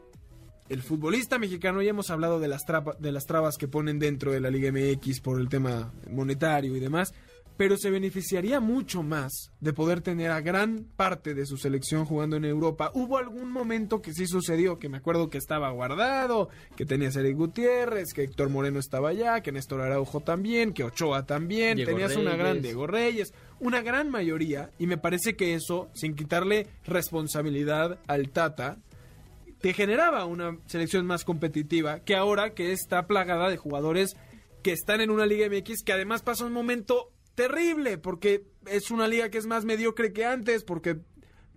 el 0.70 0.82
futbolista 0.82 1.38
mexicano, 1.40 1.82
ya 1.82 1.90
hemos 1.92 2.10
hablado 2.10 2.40
de 2.40 2.48
las, 2.48 2.64
traba- 2.66 2.96
de 3.00 3.12
las 3.12 3.26
trabas 3.26 3.58
que 3.58 3.68
ponen 3.68 4.00
dentro 4.00 4.32
de 4.32 4.40
la 4.40 4.50
Liga 4.50 4.72
MX 4.72 5.20
por 5.22 5.40
el 5.40 5.50
tema 5.50 5.92
monetario 6.10 6.76
y 6.76 6.80
demás, 6.80 7.14
pero 7.56 7.78
se 7.78 7.92
beneficiaría 7.92 8.60
mucho 8.60 9.04
más 9.04 9.52
de 9.60 9.74
poder 9.74 10.02
tener 10.02 10.32
a 10.32 10.42
gran 10.42 10.86
parte 10.96 11.36
de 11.36 11.46
su 11.46 11.58
selección 11.58 12.04
jugando 12.04 12.36
en 12.36 12.46
Europa. 12.46 12.90
Hubo 12.96 13.20
algún 13.20 13.52
momento 13.52 14.02
que 14.02 14.12
sí 14.12 14.26
sucedió, 14.26 14.80
que 14.80 14.90
me 14.90 14.98
acuerdo 14.98 15.30
que 15.30 15.38
estaba 15.38 15.70
guardado, 15.70 16.50
que 16.76 16.88
tenía 16.88 17.10
Eric 17.10 17.38
Gutiérrez, 17.38 18.12
que 18.12 18.24
Héctor 18.24 18.50
Moreno 18.50 18.80
estaba 18.80 19.10
allá, 19.10 19.42
que 19.42 19.52
Néstor 19.52 19.82
Araujo 19.82 20.22
también, 20.22 20.74
que 20.74 20.84
Ochoa 20.84 21.28
también, 21.28 21.76
Diego 21.76 21.92
tenías 21.92 22.16
una 22.18 22.36
gran. 22.36 22.60
Diego 22.64 22.88
Reyes, 22.88 23.36
una 23.60 23.84
gran 23.84 24.10
mayoría, 24.10 24.72
y 24.80 24.88
me 24.88 24.98
parece 24.98 25.36
que 25.36 25.54
eso, 25.54 25.92
sin 25.94 26.16
quitarle 26.16 26.66
responsabilidad 26.86 28.00
al 28.08 28.30
Tata, 28.30 28.78
te 29.64 29.72
generaba 29.74 30.26
una 30.26 30.58
selección 30.66 31.06
más 31.06 31.24
competitiva 31.24 32.02
que 32.02 32.18
ahora 32.18 32.54
que 32.54 32.74
está 32.74 33.08
plagada 33.08 33.50
de 33.50 33.56
jugadores 33.56 34.18
que 34.62 34.74
están 34.74 35.00
en 35.00 35.10
una 35.10 35.26
Liga 35.26 35.48
MX 35.48 35.84
que 35.86 35.94
además 35.94 36.22
pasa 36.22 36.44
un 36.46 36.52
momento 36.52 37.14
terrible 37.34 37.98
porque 37.98 38.44
es 38.66 38.92
una 38.92 39.08
liga 39.08 39.30
que 39.30 39.38
es 39.38 39.46
más 39.46 39.64
mediocre 39.64 40.12
que 40.12 40.26
antes 40.26 40.66
porque 40.66 40.98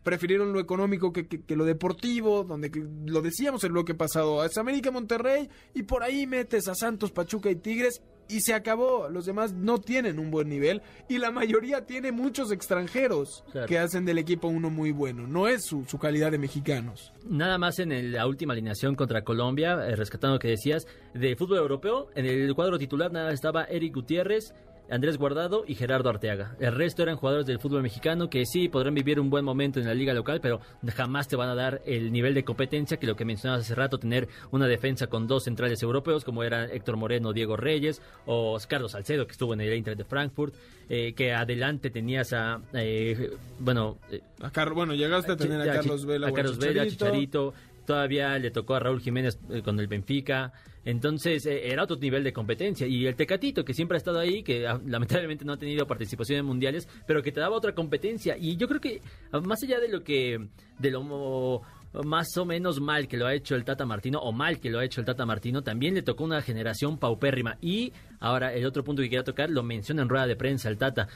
prefirieron 0.04 0.52
lo 0.52 0.60
económico 0.60 1.12
que, 1.12 1.26
que- 1.26 1.42
que 1.42 1.56
lo 1.56 1.64
deportivo, 1.64 2.44
donde 2.44 2.70
que- 2.70 2.86
lo 3.06 3.22
decíamos 3.22 3.64
el 3.64 3.72
bloque 3.72 3.94
pasado, 3.94 4.44
es 4.44 4.56
América 4.56 4.92
Monterrey 4.92 5.48
y 5.74 5.82
por 5.82 6.04
ahí 6.04 6.28
metes 6.28 6.68
a 6.68 6.76
Santos, 6.76 7.10
Pachuca 7.10 7.50
y 7.50 7.56
Tigres 7.56 8.02
y 8.28 8.40
se 8.40 8.54
acabó. 8.54 9.08
Los 9.08 9.26
demás 9.26 9.52
no 9.52 9.78
tienen 9.78 10.18
un 10.18 10.30
buen 10.30 10.48
nivel 10.48 10.82
y 11.08 11.18
la 11.18 11.30
mayoría 11.30 11.86
tiene 11.86 12.12
muchos 12.12 12.50
extranjeros 12.52 13.44
Claro. 13.52 13.66
que 13.66 13.78
hacen 13.78 14.04
del 14.04 14.18
equipo 14.18 14.48
uno 14.48 14.70
muy 14.70 14.90
bueno. 14.92 15.26
No 15.26 15.48
es 15.48 15.64
su, 15.64 15.84
su 15.84 15.98
calidad 15.98 16.30
de 16.30 16.38
mexicanos. 16.38 17.12
Nada 17.28 17.58
más 17.58 17.78
en 17.78 17.92
el- 17.92 18.12
la 18.12 18.26
última 18.26 18.52
alineación 18.52 18.94
contra 18.94 19.22
Colombia, 19.24 19.74
eh, 19.86 19.96
rescatando 19.96 20.34
lo 20.36 20.40
que 20.40 20.48
decías, 20.48 20.86
de 21.14 21.36
fútbol 21.36 21.58
europeo, 21.58 22.08
en 22.14 22.26
el 22.26 22.54
cuadro 22.54 22.78
titular 22.78 23.12
nada 23.12 23.32
estaba 23.32 23.64
Eric 23.64 23.94
Gutiérrez, 23.94 24.52
Andrés 24.90 25.18
Guardado 25.18 25.64
y 25.66 25.74
Gerardo 25.74 26.08
Arteaga. 26.08 26.54
El 26.60 26.74
resto 26.74 27.02
eran 27.02 27.16
jugadores 27.16 27.46
del 27.46 27.58
fútbol 27.58 27.82
mexicano 27.82 28.30
que 28.30 28.46
sí 28.46 28.68
podrán 28.68 28.94
vivir 28.94 29.18
un 29.18 29.30
buen 29.30 29.44
momento 29.44 29.80
en 29.80 29.86
la 29.86 29.94
liga 29.94 30.14
local, 30.14 30.40
pero 30.40 30.60
jamás 30.94 31.26
te 31.28 31.36
van 31.36 31.48
a 31.48 31.54
dar 31.54 31.82
el 31.86 32.12
nivel 32.12 32.34
de 32.34 32.44
competencia 32.44 32.96
que 32.98 33.06
lo 33.06 33.16
que 33.16 33.24
mencionabas 33.24 33.64
hace 33.64 33.74
rato, 33.74 33.98
tener 33.98 34.28
una 34.52 34.66
defensa 34.66 35.06
con 35.08 35.26
dos 35.26 35.44
centrales 35.44 35.82
europeos 35.82 36.24
como 36.24 36.42
eran 36.44 36.70
Héctor 36.70 36.96
Moreno, 36.96 37.32
Diego 37.32 37.56
Reyes 37.56 38.00
o 38.26 38.58
Carlos 38.68 38.92
Salcedo 38.92 39.26
que 39.26 39.32
estuvo 39.32 39.54
en 39.54 39.60
el 39.60 39.72
Eintracht 39.72 39.98
de 39.98 40.04
Frankfurt, 40.04 40.54
eh, 40.88 41.14
que 41.14 41.32
adelante 41.32 41.90
tenías 41.90 42.32
a, 42.32 42.60
eh, 42.72 43.30
bueno, 43.58 43.98
eh, 44.10 44.20
A 44.40 44.50
Car- 44.50 44.72
bueno, 44.72 44.94
llegaste 44.94 45.32
a 45.32 45.36
tener 45.36 45.60
a 45.60 45.74
Carlos 45.74 46.06
Vela. 46.06 46.28
a 46.28 46.32
Carlos 46.32 46.58
Vela, 46.58 46.84
Chicharito. 46.86 47.52
Chicharito. 47.52 47.54
Todavía 47.86 48.36
le 48.38 48.50
tocó 48.50 48.74
a 48.74 48.80
Raúl 48.80 49.00
Jiménez 49.00 49.38
eh, 49.50 49.62
con 49.62 49.78
el 49.78 49.86
Benfica. 49.86 50.52
Entonces 50.86 51.44
eh, 51.46 51.68
era 51.70 51.82
otro 51.82 51.96
nivel 51.96 52.22
de 52.22 52.32
competencia. 52.32 52.86
Y 52.86 53.06
el 53.06 53.16
Tecatito, 53.16 53.64
que 53.64 53.74
siempre 53.74 53.96
ha 53.96 53.98
estado 53.98 54.20
ahí, 54.20 54.42
que 54.42 54.66
ah, 54.66 54.80
lamentablemente 54.86 55.44
no 55.44 55.52
ha 55.52 55.58
tenido 55.58 55.86
participación 55.86 56.38
en 56.38 56.46
mundiales, 56.46 56.88
pero 57.06 57.22
que 57.22 57.32
te 57.32 57.40
daba 57.40 57.56
otra 57.56 57.74
competencia. 57.74 58.36
Y 58.38 58.56
yo 58.56 58.68
creo 58.68 58.80
que, 58.80 59.02
ah, 59.32 59.40
más 59.40 59.62
allá 59.62 59.80
de 59.80 59.88
lo 59.88 60.02
que. 60.02 60.48
de 60.78 60.90
lo 60.90 61.62
más 62.04 62.36
o 62.36 62.44
menos 62.44 62.80
mal 62.80 63.08
que 63.08 63.16
lo 63.16 63.26
ha 63.26 63.34
hecho 63.34 63.54
el 63.56 63.64
Tata 63.64 63.84
Martino, 63.84 64.20
o 64.20 64.30
mal 64.30 64.60
que 64.60 64.70
lo 64.70 64.78
ha 64.78 64.84
hecho 64.84 65.00
el 65.00 65.06
Tata 65.06 65.26
Martino, 65.26 65.62
también 65.62 65.94
le 65.94 66.02
tocó 66.02 66.24
una 66.24 66.40
generación 66.40 66.98
paupérrima. 66.98 67.58
Y 67.60 67.92
ahora 68.20 68.54
el 68.54 68.64
otro 68.64 68.84
punto 68.84 69.02
que 69.02 69.08
quería 69.08 69.24
tocar, 69.24 69.50
lo 69.50 69.64
menciona 69.64 70.02
en 70.02 70.08
rueda 70.08 70.26
de 70.26 70.36
prensa 70.36 70.68
el 70.68 70.78
Tata. 70.78 71.08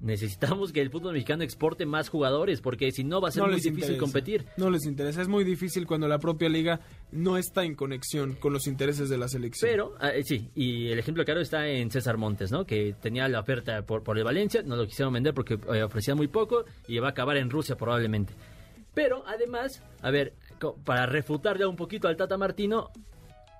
Necesitamos 0.00 0.72
que 0.72 0.80
el 0.80 0.90
fútbol 0.90 1.12
mexicano 1.12 1.42
exporte 1.42 1.84
más 1.84 2.08
jugadores, 2.08 2.60
porque 2.62 2.90
si 2.90 3.04
no 3.04 3.20
va 3.20 3.28
a 3.28 3.32
ser 3.32 3.42
No 3.42 3.48
muy 3.48 3.56
difícil 3.56 3.74
interesa. 3.80 3.98
competir. 4.00 4.46
No 4.56 4.70
les 4.70 4.86
interesa. 4.86 5.20
Es 5.20 5.28
muy 5.28 5.44
difícil 5.44 5.86
cuando 5.86 6.08
la 6.08 6.18
propia 6.18 6.48
liga 6.48 6.80
no 7.12 7.36
está 7.36 7.64
en 7.64 7.74
conexión 7.74 8.34
con 8.34 8.52
los 8.54 8.66
intereses 8.66 9.10
de 9.10 9.18
la 9.18 9.28
selección. 9.28 9.70
Pero, 9.70 9.94
ah, 10.00 10.10
eh, 10.14 10.22
sí, 10.24 10.48
y 10.54 10.88
el 10.88 10.98
ejemplo 10.98 11.24
claro 11.24 11.40
está 11.40 11.68
en 11.68 11.90
César 11.90 12.16
Montes, 12.16 12.50
¿no? 12.50 12.64
Que 12.64 12.94
tenía 13.00 13.28
la 13.28 13.40
oferta 13.40 13.82
por, 13.82 14.02
por 14.02 14.16
el 14.16 14.24
Valencia, 14.24 14.62
no 14.64 14.74
lo 14.76 14.86
quisieron 14.86 15.12
vender 15.12 15.34
porque 15.34 15.58
eh, 15.74 15.82
ofrecía 15.82 16.14
muy 16.14 16.28
poco 16.28 16.64
y 16.88 16.98
va 16.98 17.08
a 17.08 17.10
acabar 17.10 17.36
en 17.36 17.50
Rusia 17.50 17.76
probablemente. 17.76 18.32
Pero, 18.94 19.22
además, 19.26 19.82
a 20.00 20.10
ver, 20.10 20.32
para 20.84 21.06
refutar 21.06 21.58
ya 21.58 21.68
un 21.68 21.76
poquito 21.76 22.08
al 22.08 22.16
Tata 22.16 22.38
Martino, 22.38 22.90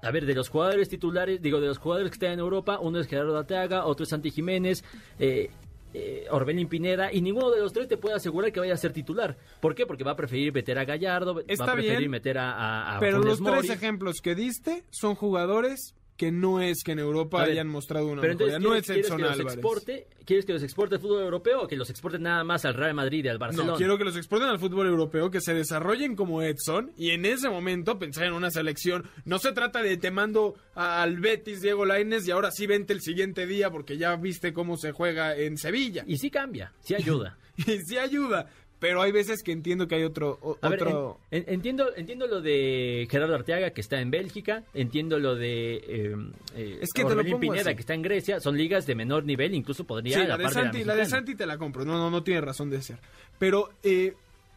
a 0.02 0.10
ver, 0.10 0.24
de 0.24 0.34
los 0.34 0.48
jugadores 0.48 0.88
titulares, 0.88 1.42
digo, 1.42 1.60
de 1.60 1.66
los 1.66 1.76
jugadores 1.78 2.10
que 2.10 2.14
están 2.14 2.32
en 2.32 2.38
Europa, 2.40 2.78
uno 2.80 2.98
es 2.98 3.06
Gerardo 3.06 3.36
Arteaga, 3.36 3.84
otro 3.84 4.04
es 4.04 4.08
Santi 4.08 4.30
Jiménez, 4.30 4.82
eh, 5.18 5.50
eh, 5.94 6.26
Orbelín 6.30 6.68
Pineda, 6.68 7.12
y 7.12 7.20
ninguno 7.22 7.50
de 7.50 7.60
los 7.60 7.72
tres 7.72 7.88
te 7.88 7.96
puede 7.96 8.14
asegurar 8.14 8.52
que 8.52 8.60
vaya 8.60 8.74
a 8.74 8.76
ser 8.76 8.92
titular. 8.92 9.36
¿Por 9.60 9.74
qué? 9.74 9.86
Porque 9.86 10.04
va 10.04 10.12
a 10.12 10.16
preferir 10.16 10.52
meter 10.52 10.78
a 10.78 10.84
Gallardo, 10.84 11.40
Está 11.46 11.66
va 11.66 11.72
a 11.72 11.74
preferir 11.74 11.98
bien, 11.98 12.10
meter 12.10 12.38
a, 12.38 12.52
a, 12.52 12.96
a 12.96 13.00
Pero 13.00 13.18
Funes 13.18 13.30
los 13.30 13.40
Mori. 13.40 13.58
tres 13.60 13.70
ejemplos 13.70 14.20
que 14.20 14.34
diste 14.34 14.84
son 14.90 15.14
jugadores 15.14 15.94
que 16.20 16.30
no 16.30 16.60
es 16.60 16.82
que 16.84 16.92
en 16.92 16.98
Europa 16.98 17.38
ver, 17.40 17.52
hayan 17.52 17.66
mostrado 17.68 18.08
una 18.08 18.20
Pero 18.20 18.34
mejoría. 18.34 18.56
entonces, 18.56 18.62
No 18.62 18.68
¿quieres, 18.68 18.82
es 18.82 18.86
quieres 18.92 19.06
Edson 19.06 19.16
que 19.16 19.22
los 19.22 19.32
Álvarez. 19.32 19.54
exporte? 19.54 20.06
¿Quieres 20.26 20.44
que 20.44 20.52
los 20.52 20.62
exporte 20.62 20.94
el 20.96 21.00
fútbol 21.00 21.22
europeo 21.22 21.62
o 21.62 21.66
que 21.66 21.76
los 21.76 21.88
exporte 21.88 22.18
nada 22.18 22.44
más 22.44 22.66
al 22.66 22.74
Real 22.74 22.92
Madrid 22.92 23.24
y 23.24 23.28
al 23.28 23.38
Barcelona? 23.38 23.70
No, 23.72 23.76
quiero 23.78 23.96
que 23.96 24.04
los 24.04 24.16
exporten 24.18 24.48
al 24.50 24.58
fútbol 24.58 24.86
europeo, 24.86 25.30
que 25.30 25.40
se 25.40 25.54
desarrollen 25.54 26.16
como 26.16 26.42
Edson 26.42 26.92
y 26.98 27.12
en 27.12 27.24
ese 27.24 27.48
momento 27.48 27.98
pensar 27.98 28.26
en 28.26 28.34
una 28.34 28.50
selección. 28.50 29.04
No 29.24 29.38
se 29.38 29.52
trata 29.52 29.80
de 29.82 29.96
te 29.96 30.10
mando 30.10 30.56
al 30.74 31.16
Betis 31.20 31.62
Diego 31.62 31.86
Lainez 31.86 32.28
y 32.28 32.32
ahora 32.32 32.50
sí 32.50 32.66
vente 32.66 32.92
el 32.92 33.00
siguiente 33.00 33.46
día 33.46 33.70
porque 33.70 33.96
ya 33.96 34.14
viste 34.16 34.52
cómo 34.52 34.76
se 34.76 34.92
juega 34.92 35.34
en 35.34 35.56
Sevilla. 35.56 36.04
Y 36.06 36.18
sí 36.18 36.30
cambia, 36.30 36.74
sí 36.82 36.94
ayuda. 36.94 37.38
Y 37.66 37.76
sí 37.82 37.98
ayuda, 37.98 38.48
pero 38.80 39.02
hay 39.02 39.12
veces 39.12 39.42
que 39.44 39.52
entiendo 39.52 39.86
que 39.86 39.94
hay 39.94 40.02
otro... 40.04 40.38
o- 40.42 40.58
A 40.62 40.68
ver, 40.70 40.82
otro... 40.82 41.20
en- 41.30 41.44
en- 41.46 41.54
entiendo, 41.54 41.94
entiendo 41.96 42.26
lo 42.26 42.40
de 42.40 43.06
Gerardo 43.10 43.34
Arteaga, 43.36 43.70
que 43.70 43.80
está 43.82 44.00
en 44.00 44.10
Bélgica. 44.10 44.64
Entiendo 44.74 45.18
lo 45.18 45.36
de 45.36 45.74
eh, 45.76 46.16
eh, 46.56 46.78
Es 46.80 46.90
que 46.92 47.04
te 47.04 47.14
lo 47.14 47.22
pongo 47.22 47.38
Pineda, 47.40 47.60
así. 47.62 47.74
que 47.74 47.80
está 47.80 47.94
en 47.94 48.02
Grecia. 48.02 48.40
Son 48.40 48.56
ligas 48.56 48.86
de 48.86 48.94
menor 48.94 49.24
nivel, 49.24 49.54
incluso 49.54 49.84
podría 49.84 50.16
Sí, 50.16 50.22
a 50.22 50.28
la, 50.28 50.36
de 50.38 50.48
Santi, 50.48 50.82
la 50.84 50.94
de 50.94 51.00
mexicana. 51.00 51.06
Santi 51.08 51.34
te 51.36 51.46
la 51.46 51.58
compro. 51.58 51.84
No, 51.84 51.92
no, 51.98 52.10
no 52.10 52.22
tiene 52.24 52.40
razón 52.40 52.70
de 52.70 52.82
ser. 52.82 52.98
Pero, 53.38 53.68
eh, 53.82 54.14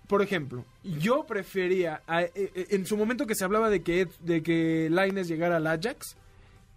por 0.07 0.21
ejemplo, 0.21 0.65
yo 0.83 1.25
prefería, 1.25 2.01
a- 2.07 2.23
eh, 2.23 2.31
eh, 2.35 2.65
en 2.71 2.85
su 2.85 2.95
momento 2.97 3.27
que 3.27 3.35
se 3.35 3.43
hablaba 3.43 3.69
de 3.69 3.83
que, 3.83 4.07
de 4.21 4.41
que 4.41 4.87
Laines 4.89 5.27
llegara 5.27 5.57
al 5.57 5.67
Ajax 5.67 6.15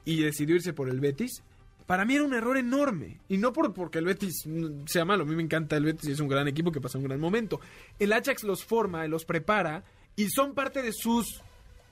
y 0.05 0.21
decidió 0.23 0.57
irse 0.57 0.73
por 0.73 0.89
el 0.89 1.01
Betis, 1.01 1.43
para 1.87 2.05
mí 2.05 2.15
era 2.17 2.25
un 2.25 2.35
error 2.35 2.57
enorme. 2.57 3.19
Y 3.29 3.39
no 3.39 3.53
por, 3.53 3.73
porque 3.73 3.99
el 3.99 4.05
Betis 4.07 4.45
sea 4.87 5.05
malo, 5.05 5.23
a 5.23 5.27
mí 5.27 5.35
me 5.37 5.43
encanta 5.43 5.77
el 5.77 5.85
Betis 5.85 6.09
y 6.09 6.13
es 6.13 6.21
un 6.21 6.29
gran 6.29 6.49
equipo 6.49 6.73
que 6.73 6.81
pasa 6.81 6.99
un 6.99 7.05
gran 7.05 7.21
momento. 7.21 7.61
El 7.99 8.13
Ajax 8.13 8.43
los 8.45 8.65
forma, 8.65 9.07
los 9.07 9.25
prepara 9.25 9.85
y 10.17 10.29
son 10.31 10.55
parte 10.55 10.83
de 10.83 10.93
sus 10.93 11.43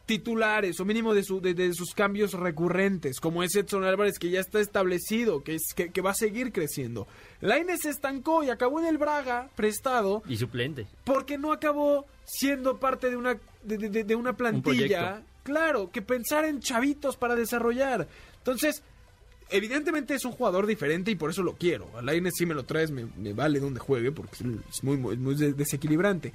titulares 0.07 0.79
o 0.81 0.85
mínimo 0.85 1.15
de, 1.15 1.23
su, 1.25 1.41
de, 1.41 1.55
de 1.55 1.73
sus 1.73 1.95
cambios 1.95 2.35
recurrentes, 2.35 3.21
como 3.21 3.43
es 3.43 3.55
Edson 3.57 3.85
Álvarez 3.85 4.19
que 4.19 4.29
ya 4.29 4.41
está 4.41 4.61
establecido, 4.61 5.43
que, 5.43 5.55
es, 5.55 5.73
que, 5.75 5.91
que 5.93 6.01
va 6.03 6.11
a 6.11 6.15
seguir 6.15 6.53
creciendo. 6.53 7.07
Lainez 7.41 7.81
se 7.83 7.91
estancó 7.91 8.43
y 8.45 8.51
acabó 8.51 8.81
en 8.81 8.87
el 8.87 8.99
Braga, 8.99 9.49
prestado, 9.57 10.23
Y 10.29 10.37
suplente. 10.37 10.87
porque 11.05 11.39
no 11.39 11.53
acabó 11.53 12.05
siendo 12.27 12.79
parte 12.79 13.09
de 13.09 13.17
una, 13.17 13.39
de, 13.63 14.15
una 14.15 14.35
plantilla. 14.37 15.23
Claro, 15.43 15.91
que 15.91 16.03
pensar 16.03 16.45
en 16.45 16.61
chavitos 16.61 17.17
para 17.17 17.35
desarrollar. 17.35 18.07
Entonces, 18.39 18.83
evidentemente 19.51 20.15
es 20.15 20.25
un 20.25 20.33
jugador 20.33 20.67
diferente 20.67 21.11
y 21.11 21.15
por 21.17 21.31
eso 21.31 21.43
lo 21.43 21.55
quiero. 21.55 21.89
A 21.97 22.03
Lainez 22.03 22.33
si 22.37 22.47
me 22.47 22.55
lo 22.55 22.65
traes, 22.65 22.91
me, 22.91 23.07
me 23.17 23.33
vale 23.33 23.61
donde 23.61 23.81
juegue, 23.81 24.13
porque 24.13 24.37
es 24.71 24.83
muy, 24.85 24.97
muy, 24.97 25.17
muy 25.17 25.35
de- 25.35 25.53
desequilibrante. 25.53 26.33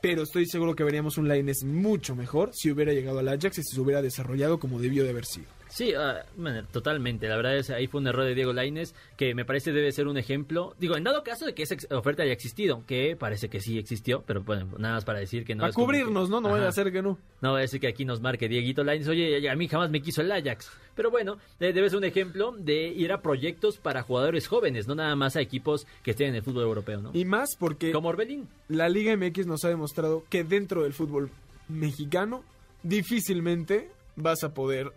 Pero 0.00 0.22
estoy 0.22 0.46
seguro 0.46 0.74
que 0.76 0.84
veríamos 0.84 1.16
un 1.18 1.26
Lainez 1.28 1.64
mucho 1.64 2.14
mejor 2.14 2.50
si 2.54 2.70
hubiera 2.70 2.92
llegado 2.92 3.18
al 3.18 3.28
Ajax 3.28 3.58
y 3.58 3.62
si 3.62 3.74
se 3.74 3.80
hubiera 3.80 4.02
desarrollado 4.02 4.58
como 4.60 4.78
debió 4.78 5.02
de 5.04 5.10
haber 5.10 5.24
sido. 5.24 5.46
Sí, 5.68 5.92
ah, 5.94 6.24
bueno, 6.36 6.62
totalmente. 6.72 7.28
La 7.28 7.36
verdad 7.36 7.56
es 7.56 7.70
ahí 7.70 7.86
fue 7.86 8.00
un 8.00 8.06
error 8.06 8.24
de 8.24 8.34
Diego 8.34 8.52
Lainez 8.52 8.94
que 9.16 9.34
me 9.34 9.44
parece 9.44 9.72
debe 9.72 9.90
ser 9.92 10.06
un 10.06 10.16
ejemplo. 10.16 10.74
Digo, 10.78 10.96
en 10.96 11.04
dado 11.04 11.22
caso 11.24 11.44
de 11.44 11.54
que 11.54 11.64
esa 11.64 11.76
oferta 11.96 12.22
haya 12.22 12.32
existido, 12.32 12.84
que 12.86 13.16
parece 13.16 13.48
que 13.48 13.60
sí 13.60 13.76
existió, 13.78 14.22
pero 14.26 14.42
bueno, 14.42 14.68
nada 14.78 14.94
más 14.94 15.04
para 15.04 15.18
decir 15.18 15.44
que 15.44 15.54
no 15.54 15.64
a 15.64 15.68
es 15.68 15.74
como 15.74 15.88
que- 15.88 15.98
cubrirnos, 16.00 16.30
¿no? 16.30 16.40
No 16.40 16.50
vaya 16.50 16.68
a 16.68 16.72
ser 16.72 16.92
que 16.92 17.02
no. 17.02 17.18
No 17.40 17.50
voy 17.50 17.58
a 17.58 17.62
decir 17.62 17.80
que 17.80 17.88
aquí 17.88 18.04
nos 18.04 18.20
marque 18.20 18.48
Dieguito 18.48 18.84
Lainez. 18.84 19.08
Oye, 19.08 19.50
a 19.50 19.56
mí 19.56 19.68
jamás 19.68 19.90
me 19.90 20.00
quiso 20.00 20.22
el 20.22 20.32
Ajax. 20.32 20.70
Pero 20.94 21.10
bueno, 21.10 21.36
eh, 21.60 21.72
debe 21.72 21.90
ser 21.90 21.98
un 21.98 22.04
ejemplo 22.04 22.52
de 22.56 22.88
ir 22.88 23.12
a 23.12 23.20
proyectos 23.20 23.76
para 23.76 24.02
jugadores 24.02 24.46
jóvenes, 24.48 24.86
no 24.88 24.94
nada 24.94 25.14
más 25.16 25.36
a 25.36 25.40
equipos 25.42 25.86
que 26.02 26.12
estén 26.12 26.28
en 26.30 26.36
el 26.36 26.42
fútbol 26.42 26.62
europeo, 26.62 27.02
¿no? 27.02 27.10
Y 27.12 27.24
más 27.26 27.56
porque 27.58 27.92
Como 27.92 28.08
Orbelín. 28.08 28.48
la 28.68 28.88
Liga 28.88 29.14
MX 29.16 29.46
nos 29.46 29.64
ha 29.64 29.68
demostrado 29.68 30.24
que 30.30 30.42
dentro 30.44 30.84
del 30.84 30.94
fútbol 30.94 31.28
mexicano 31.68 32.42
difícilmente 32.82 33.90
vas 34.16 34.42
a 34.44 34.54
poder 34.54 34.90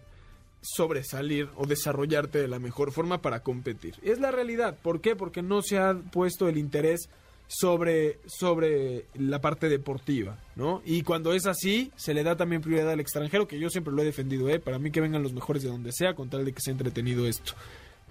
sobresalir 0.62 1.50
o 1.56 1.66
desarrollarte 1.66 2.40
de 2.40 2.48
la 2.48 2.60
mejor 2.60 2.92
forma 2.92 3.22
para 3.22 3.42
competir. 3.42 3.96
Es 4.04 4.20
la 4.20 4.32
realidad. 4.32 4.78
¿Por 4.82 5.02
qué? 5.02 5.16
Porque 5.16 5.42
no 5.42 5.62
se 5.62 5.78
ha 5.78 5.94
puesto 5.94 6.48
el 6.48 6.58
interés 6.58 7.10
sobre, 7.48 8.20
sobre 8.28 9.06
la 9.16 9.42
parte 9.42 9.70
deportiva, 9.70 10.38
¿no? 10.56 10.82
Y 10.86 11.02
cuando 11.02 11.34
es 11.34 11.48
así, 11.48 11.92
se 11.96 12.14
le 12.14 12.24
da 12.24 12.36
también 12.36 12.62
prioridad 12.62 12.92
al 12.92 13.00
extranjero, 13.00 13.48
que 13.48 13.60
yo 13.60 13.70
siempre 13.70 13.94
lo 13.94 14.02
he 14.02 14.06
defendido, 14.06 14.50
¿eh? 14.50 14.60
Para 14.60 14.78
mí 14.78 14.92
que 14.92 15.02
vengan 15.02 15.24
los 15.24 15.34
mejores 15.34 15.64
de 15.64 15.70
donde 15.70 15.92
sea, 15.92 16.14
con 16.14 16.30
tal 16.30 16.46
de 16.46 16.54
que 16.54 16.62
sea 16.62 16.74
entretenido 16.74 17.26
esto. 17.26 17.54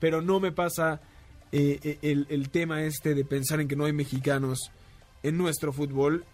Pero 0.01 0.23
no 0.23 0.41
me 0.41 0.51
pasa 0.51 1.01
eh, 1.53 1.79
eh, 1.83 1.99
el, 2.03 2.27
el 2.31 2.51
tema 2.51 2.83
este 2.83 3.15
de 3.15 3.25
pensar 3.25 3.61
en 3.61 3.69
que 3.69 3.77
no 3.77 3.85
hay 3.85 3.93
mexicanos 3.93 4.73
en 5.23 5.39
nuestro 5.39 5.73
fútbol 5.73 6.25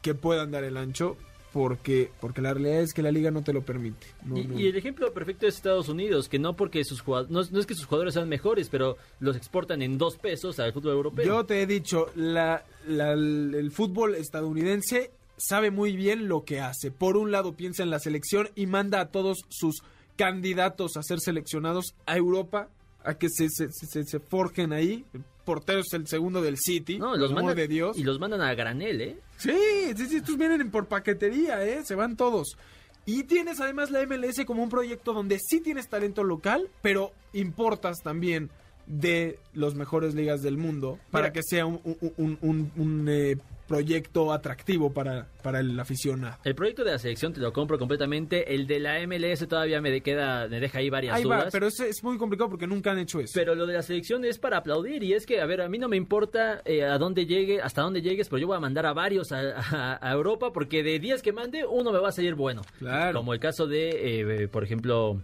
que 0.00 0.14
puedan 0.14 0.50
dar 0.50 0.64
el 0.64 0.76
ancho 0.76 1.16
porque, 1.56 2.10
porque 2.20 2.42
la 2.42 2.52
realidad 2.52 2.80
es 2.82 2.92
que 2.92 3.00
la 3.00 3.10
liga 3.10 3.30
no 3.30 3.42
te 3.42 3.54
lo 3.54 3.62
permite. 3.62 4.06
No, 4.26 4.36
y, 4.36 4.44
no. 4.44 4.60
y 4.60 4.66
el 4.66 4.76
ejemplo 4.76 5.10
perfecto 5.14 5.46
es 5.46 5.54
Estados 5.56 5.88
Unidos, 5.88 6.28
que 6.28 6.38
no 6.38 6.54
porque 6.54 6.84
sus 6.84 7.00
jugadores, 7.00 7.30
no, 7.32 7.40
no 7.50 7.58
es 7.60 7.64
que 7.64 7.74
sus 7.74 7.86
jugadores 7.86 8.12
sean 8.12 8.28
mejores, 8.28 8.68
pero 8.68 8.98
los 9.20 9.36
exportan 9.36 9.80
en 9.80 9.96
dos 9.96 10.18
pesos 10.18 10.58
al 10.60 10.74
fútbol 10.74 10.92
europeo. 10.92 11.24
Yo 11.24 11.46
te 11.46 11.62
he 11.62 11.66
dicho, 11.66 12.10
la, 12.14 12.62
la- 12.86 13.12
el 13.14 13.70
fútbol 13.72 14.16
estadounidense 14.16 15.10
sabe 15.38 15.70
muy 15.70 15.96
bien 15.96 16.28
lo 16.28 16.44
que 16.44 16.60
hace. 16.60 16.90
Por 16.90 17.16
un 17.16 17.30
lado 17.32 17.54
piensa 17.56 17.82
en 17.82 17.88
la 17.90 18.00
selección 18.00 18.50
y 18.54 18.66
manda 18.66 19.00
a 19.00 19.08
todos 19.10 19.38
sus 19.48 19.82
candidatos 20.16 20.98
a 20.98 21.02
ser 21.02 21.20
seleccionados 21.20 21.94
a 22.04 22.18
Europa, 22.18 22.68
a 23.02 23.14
que 23.14 23.28
se, 23.30 23.48
se, 23.48 23.68
se- 23.72 24.04
se 24.04 24.20
forjen 24.20 24.72
ahí. 24.74 25.06
El 25.46 25.54
portero 25.54 25.78
es 25.78 25.92
el 25.92 26.08
segundo 26.08 26.42
del 26.42 26.56
City, 26.58 26.98
no, 26.98 27.16
los 27.16 27.32
mandan 27.32 27.54
de 27.54 27.68
Dios. 27.68 27.96
y 27.96 28.02
los 28.02 28.18
mandan 28.18 28.40
a 28.40 28.52
granel, 28.54 29.00
¿eh? 29.00 29.16
Sí, 29.38 29.52
sí, 29.96 30.06
sí, 30.08 30.16
estos 30.16 30.36
vienen 30.36 30.72
por 30.72 30.86
paquetería, 30.86 31.64
¿eh? 31.64 31.84
Se 31.84 31.94
van 31.94 32.16
todos. 32.16 32.56
Y 33.04 33.22
tienes 33.22 33.60
además 33.60 33.92
la 33.92 34.04
MLS 34.04 34.44
como 34.44 34.64
un 34.64 34.68
proyecto 34.68 35.12
donde 35.12 35.38
sí 35.38 35.60
tienes 35.60 35.88
talento 35.88 36.24
local, 36.24 36.68
pero 36.82 37.12
importas 37.32 37.98
también 38.02 38.50
de 38.88 39.38
las 39.54 39.76
mejores 39.76 40.14
ligas 40.16 40.42
del 40.42 40.58
mundo 40.58 40.98
para 41.12 41.26
Mira. 41.28 41.32
que 41.34 41.42
sea 41.44 41.64
un, 41.64 41.80
un- 41.84 42.12
un- 42.16 42.38
un- 42.40 42.72
un, 42.76 43.08
eh, 43.08 43.36
proyecto 43.66 44.32
atractivo 44.32 44.92
para, 44.92 45.26
para 45.42 45.60
el 45.60 45.78
aficionado. 45.78 46.38
El 46.44 46.54
proyecto 46.54 46.84
de 46.84 46.92
la 46.92 46.98
selección 46.98 47.32
te 47.32 47.40
lo 47.40 47.52
compro 47.52 47.78
completamente. 47.78 48.54
El 48.54 48.66
de 48.66 48.80
la 48.80 49.04
MLS 49.06 49.46
todavía 49.48 49.80
me, 49.80 50.00
queda, 50.00 50.46
me 50.48 50.60
deja 50.60 50.78
ahí 50.78 50.88
varias 50.90 51.16
Ahí 51.16 51.24
dudas. 51.24 51.46
va, 51.46 51.48
pero 51.50 51.66
es, 51.66 51.80
es 51.80 52.02
muy 52.04 52.16
complicado 52.18 52.48
porque 52.50 52.66
nunca 52.66 52.92
han 52.92 52.98
hecho 52.98 53.20
eso. 53.20 53.32
Pero 53.34 53.54
lo 53.54 53.66
de 53.66 53.74
la 53.74 53.82
selección 53.82 54.24
es 54.24 54.38
para 54.38 54.58
aplaudir 54.58 55.02
y 55.02 55.12
es 55.14 55.26
que, 55.26 55.40
a 55.40 55.46
ver, 55.46 55.60
a 55.62 55.68
mí 55.68 55.78
no 55.78 55.88
me 55.88 55.96
importa 55.96 56.62
eh, 56.64 56.84
a 56.84 56.98
dónde 56.98 57.26
llegue, 57.26 57.60
hasta 57.60 57.82
dónde 57.82 58.02
llegues, 58.02 58.28
pero 58.28 58.38
yo 58.38 58.46
voy 58.46 58.56
a 58.56 58.60
mandar 58.60 58.86
a 58.86 58.92
varios 58.92 59.32
a, 59.32 59.40
a- 59.60 59.98
a 60.00 60.12
Europa 60.12 60.52
porque 60.52 60.82
de 60.82 60.98
10 60.98 61.22
que 61.22 61.32
mande, 61.32 61.64
uno 61.66 61.92
me 61.92 61.98
va 61.98 62.08
a 62.08 62.12
salir 62.12 62.34
bueno. 62.34 62.62
Claro. 62.78 63.18
Como 63.18 63.32
el 63.34 63.40
caso 63.40 63.66
de, 63.66 64.42
eh, 64.44 64.48
por 64.48 64.62
ejemplo, 64.64 65.20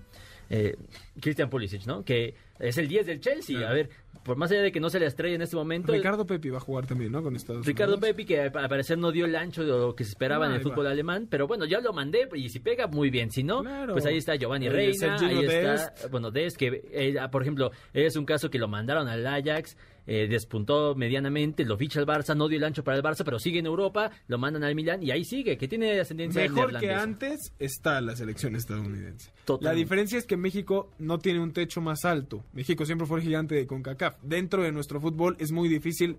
eh, 0.51 0.77
Christian 1.21 1.49
Pulisic, 1.49 1.87
¿no? 1.87 2.05
Que 2.05 2.35
es 2.63 2.79
el 2.79 2.89
10 2.89 3.07
del 3.07 3.21
Chelsea. 3.21 3.57
Claro. 3.59 3.71
A 3.73 3.75
ver, 3.75 3.91
por 4.25 4.37
más 4.37 4.51
allá 4.53 4.63
de 4.63 4.71
que 4.73 4.79
no 4.81 4.89
se 4.89 5.01
le 5.01 5.07
estrella 5.07 5.35
en 5.35 5.43
este 5.43 5.57
momento... 5.57 5.93
Ricardo 5.93 6.27
Pepi 6.27 6.49
va 6.51 6.59
a 6.59 6.61
jugar 6.61 6.87
también, 6.87 7.11
¿no? 7.13 7.23
Con 7.23 7.35
Estados 7.35 7.67
Ricardo 7.67 7.95
Unidos. 7.95 8.11
Pepi, 8.11 8.25
que 8.25 8.41
al 8.41 8.53
parecer 8.53 8.97
no 8.99 9.11
dio 9.11 9.25
el 9.25 9.35
ancho 9.35 9.63
de 9.63 9.69
lo 9.69 9.95
que 9.97 10.05
se 10.05 10.11
esperaba 10.11 10.47
en 10.47 10.53
Ahí 10.53 10.59
el 10.59 10.67
va. 10.67 10.71
fútbol 10.71 10.87
alemán, 10.87 11.27
pero 11.29 11.47
bueno, 11.49 11.65
ya 11.65 11.81
lo 11.81 11.93
mandé 11.93 12.29
y 12.35 12.49
si 12.49 12.61
pega, 12.61 12.87
muy 12.87 13.11
bien. 13.11 13.31
Si 13.31 13.43
no, 13.43 13.63
Claro. 13.63 13.93
pues 13.95 14.07
ahí 14.07 14.17
está 14.17 14.37
Giovanni 14.37 14.69
Oye, 14.69 14.77
Reina, 14.77 15.17
ahí 15.19 15.45
está, 15.45 15.95
bueno, 16.11 16.31
Des, 16.31 16.57
que 16.57 16.83
eh, 16.93 17.17
por 17.33 17.43
ejemplo, 17.43 17.73
es 17.93 18.15
un 18.17 18.25
caso 18.25 18.49
que 18.49 18.59
lo 18.59 18.69
mandaron 18.69 19.09
al 19.09 19.27
Ajax, 19.27 19.77
eh, 20.07 20.27
despuntó 20.29 20.95
medianamente, 20.95 21.65
lo 21.65 21.77
ficha 21.77 22.01
el 22.01 22.07
Barça, 22.07 22.37
no 22.37 22.49
dio 22.49 22.59
el 22.59 22.65
ancho 22.65 22.83
para 22.83 22.97
el 22.97 23.03
Barça, 23.03 23.25
pero 23.25 23.39
sigue 23.39 23.61
en 23.61 23.67
Europa, 23.67 24.11
lo 24.27 24.39
mandan 24.39 24.65
al 24.65 24.75
Milán 24.75 25.03
y 25.03 25.11
ahí 25.11 25.25
sigue, 25.25 25.57
que 25.57 25.69
tiene 25.69 26.01
ascendencia 26.01 26.43
Mejor 26.43 26.79
que 26.79 26.93
antes 26.93 27.53
está 27.59 28.01
la 28.01 28.17
selección 28.17 28.57
estadounidense. 28.57 29.31
Totalmente. 29.45 29.65
La 29.65 29.73
diferencia 29.73 30.19
es 30.19 30.27
que 30.27 30.37
México 30.37 30.91
no 30.99 31.19
tiene 31.19 31.41
un 31.41 31.53
techo 31.53 31.81
más 31.81 32.05
alto. 32.05 32.45
México 32.53 32.85
siempre 32.85 33.07
fue 33.07 33.21
el 33.21 33.25
gigante 33.25 33.55
de 33.55 33.67
CONCACAF. 33.67 34.17
Dentro 34.23 34.63
de 34.63 34.73
nuestro 34.73 35.01
fútbol 35.01 35.37
es 35.39 35.53
muy 35.53 35.69
difícil 35.69 36.19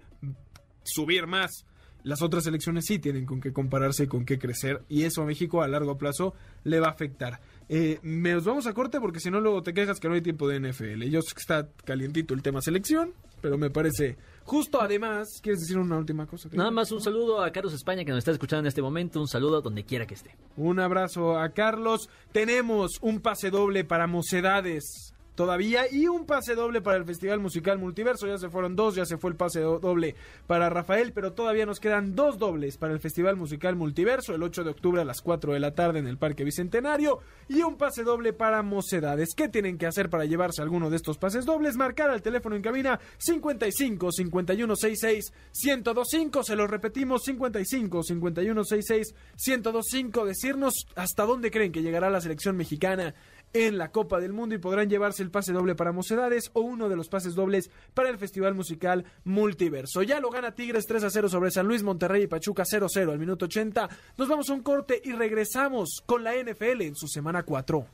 subir 0.84 1.28
más. 1.28 1.66
Las 2.04 2.22
otras 2.22 2.44
selecciones 2.44 2.86
sí 2.86 3.00
tienen 3.00 3.26
con 3.26 3.40
qué 3.40 3.54
compararse 3.54 4.04
y 4.04 4.08
con 4.08 4.26
qué 4.26 4.38
crecer. 4.38 4.84
Y 4.90 5.04
eso 5.04 5.22
a 5.22 5.26
México 5.26 5.62
a 5.62 5.68
largo 5.70 5.98
plazo 5.98 6.34
le 6.64 6.82
va 6.82 6.88
a 6.88 6.92
afectar. 6.92 7.40
Eh, 7.70 8.00
me 8.02 8.34
nos 8.34 8.46
vamos 8.46 8.68
a 8.68 8.74
corte 8.74 9.00
porque 9.00 9.20
si 9.20 9.30
no 9.32 9.40
luego 9.40 9.62
te 9.62 9.74
quejas 9.74 10.00
que 10.00 10.08
no 10.08 10.16
hay 10.16 10.22
tiempo 10.22 10.48
de 10.48 10.60
NFL. 10.60 11.04
Yo 11.04 11.22
sé 11.22 11.34
que 11.34 11.40
está 11.40 11.68
calientito 11.86 12.34
el 12.34 12.42
tema 12.42 12.62
selección, 12.62 13.14
pero 13.42 13.58
me 13.58 13.70
parece 13.70 14.18
justo. 14.44 14.82
Además, 14.82 15.40
¿quieres 15.42 15.62
decir 15.62 15.78
una 15.78 15.98
última 15.98 16.26
cosa? 16.26 16.50
Nada 16.52 16.72
más 16.72 16.92
un 16.92 17.02
saludo 17.02 17.42
a 17.42 17.52
Carlos 17.52 17.74
España 17.74 18.04
que 18.04 18.12
nos 18.12 18.20
está 18.20 18.32
escuchando 18.32 18.62
en 18.62 18.68
este 18.68 18.82
momento, 18.82 19.20
un 19.20 19.28
saludo 19.28 19.62
donde 19.62 19.84
quiera 19.84 20.06
que 20.06 20.16
esté. 20.16 20.36
Un 20.58 20.80
abrazo 20.80 21.38
a 21.38 21.50
Carlos. 21.50 22.10
Tenemos 22.32 22.92
un 23.02 23.20
pase 23.20 23.50
doble 23.50 23.84
para 23.84 24.08
Mocedades 24.08 25.13
todavía 25.36 25.84
y 25.92 26.08
un 26.08 26.26
pase 26.26 26.56
doble 26.56 26.82
para 26.82 26.98
el 26.98 27.06
Festival 27.06 27.40
Musical 27.40 27.80
Multiverso. 27.80 28.28
Ya 28.28 28.38
se 28.38 28.50
fueron 28.50 28.76
dos, 28.76 28.96
ya 28.96 29.06
se 29.06 29.18
fue 29.18 29.32
el 29.32 29.36
pase 29.36 29.62
do- 29.62 29.80
doble 29.80 30.16
para 30.48 30.70
Rafael, 30.70 31.12
pero 31.14 31.34
todavía 31.34 31.66
nos 31.66 31.80
quedan 31.80 32.16
dos 32.16 32.38
dobles 32.38 32.78
para 32.78 32.94
el 32.94 33.00
Festival 33.00 33.36
Musical 33.36 33.76
Multiverso 33.76 34.34
el 34.36 34.44
8 34.44 34.64
de 34.64 34.70
octubre 34.72 35.02
a 35.02 35.06
las 35.06 35.22
4 35.22 35.54
de 35.54 35.60
la 35.60 35.74
tarde 35.74 36.00
en 36.00 36.08
el 36.08 36.18
Parque 36.18 36.44
Bicentenario 36.44 37.20
y 37.48 37.62
un 37.64 37.78
pase 37.78 38.04
doble 38.04 38.34
para 38.34 38.62
Mocedades. 38.64 39.34
¿Qué 39.36 39.50
tienen 39.50 39.78
que 39.78 39.86
hacer 39.88 40.10
para 40.10 40.26
llevarse 40.26 40.62
alguno 40.62 40.90
de 40.90 40.96
estos 40.98 41.18
pases 41.18 41.46
dobles? 41.46 41.76
Marcar 41.76 42.10
al 42.10 42.22
teléfono 42.22 42.56
en 42.56 42.62
cabina 42.62 43.00
55 43.18 44.12
51 44.12 44.76
66 44.76 45.34
1025. 45.64 46.44
Se 46.44 46.56
lo 46.56 46.68
repetimos 46.68 47.24
55 47.24 48.04
51 48.04 48.64
66 48.64 49.14
1025. 49.48 50.26
Decirnos 50.26 50.74
hasta 50.96 51.26
dónde 51.26 51.52
creen 51.52 51.72
que 51.72 51.82
llegará 51.82 52.10
la 52.10 52.22
selección 52.22 52.56
mexicana 52.58 53.14
en 53.54 53.78
la 53.78 53.92
Copa 53.92 54.20
del 54.20 54.34
Mundo 54.34 54.56
y 54.56 54.58
podrán 54.58 54.90
llevarse 54.90 55.24
el 55.24 55.32
pase 55.32 55.54
doble 55.54 55.76
para 55.76 55.92
Mocedades 55.92 56.50
o 56.54 56.62
uno 56.62 56.90
de 56.90 56.96
los 56.96 57.08
pases 57.08 57.36
dobles 57.36 57.70
para 57.94 58.10
el 58.10 58.18
Festival 58.18 58.56
Musical 58.56 59.06
Multiverso. 59.24 60.04
Ya 60.04 60.20
lo 60.20 60.30
gana 60.30 60.56
Tigres 60.56 60.86
3 60.86 61.04
a 61.04 61.10
0 61.10 61.30
sobre 61.30 61.52
San 61.52 61.68
Luis, 61.68 61.84
Monterrey 61.84 62.24
y 62.24 62.28
Pachuca 62.28 62.64
0 62.66 62.88
0 62.90 63.12
al 63.12 63.20
minuto 63.20 63.46
80. 63.46 63.90
Nos 64.18 64.28
vamos 64.28 64.50
a 64.50 64.54
un 64.54 64.62
corte 64.62 65.02
y 65.04 65.14
regresamos 65.14 66.02
con 66.06 66.24
la 66.24 66.34
NFL 66.34 66.82
en 66.82 66.96
su 66.96 67.08
semana 67.08 67.44
4. 67.44 67.86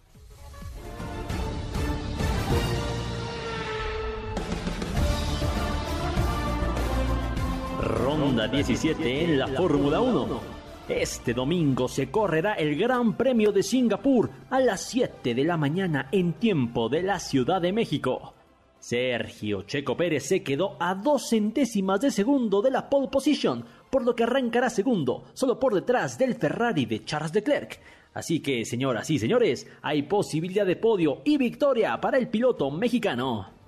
Ronda 7.82 8.48
17 8.48 9.24
en 9.24 9.40
la 9.40 9.48
Fórmula 9.48 10.02
1. 10.02 10.59
Este 10.90 11.36
domingo 11.36 11.88
se 11.88 12.10
correrá 12.10 12.56
el 12.56 12.76
Gran 12.76 13.16
Premio 13.16 13.52
de 13.52 13.62
Singapur 13.62 14.28
a 14.50 14.60
las 14.60 14.82
7 14.88 15.36
de 15.36 15.44
la 15.44 15.56
mañana 15.56 16.10
en 16.12 16.34
tiempo 16.34 16.90
de 16.90 17.04
la 17.04 17.20
Ciudad 17.20 17.62
de 17.62 17.72
México. 17.72 18.34
Sergio 18.80 19.62
Checo 19.62 19.96
Pérez 19.96 20.26
se 20.26 20.42
quedó 20.42 20.78
a 20.80 20.96
dos 20.96 21.30
centésimas 21.30 22.02
de 22.02 22.10
segundo 22.10 22.64
de 22.64 22.72
la 22.72 22.90
pole 22.90 23.08
position, 23.08 23.64
por 23.92 24.04
lo 24.04 24.16
que 24.16 24.24
arrancará 24.24 24.72
segundo, 24.72 25.26
solo 25.34 25.60
por 25.60 25.76
detrás 25.76 26.18
del 26.18 26.34
Ferrari 26.34 26.88
de 26.88 27.06
Charles 27.06 27.36
Leclerc. 27.36 27.80
Así 28.16 28.40
que, 28.40 28.66
señoras 28.66 29.12
y 29.12 29.20
señores, 29.20 29.68
hay 29.84 30.02
posibilidad 30.02 30.66
de 30.66 30.76
podio 30.76 31.22
y 31.24 31.38
victoria 31.38 32.02
para 32.02 32.18
el 32.18 32.30
piloto 32.30 32.72
mexicano. 32.72 33.59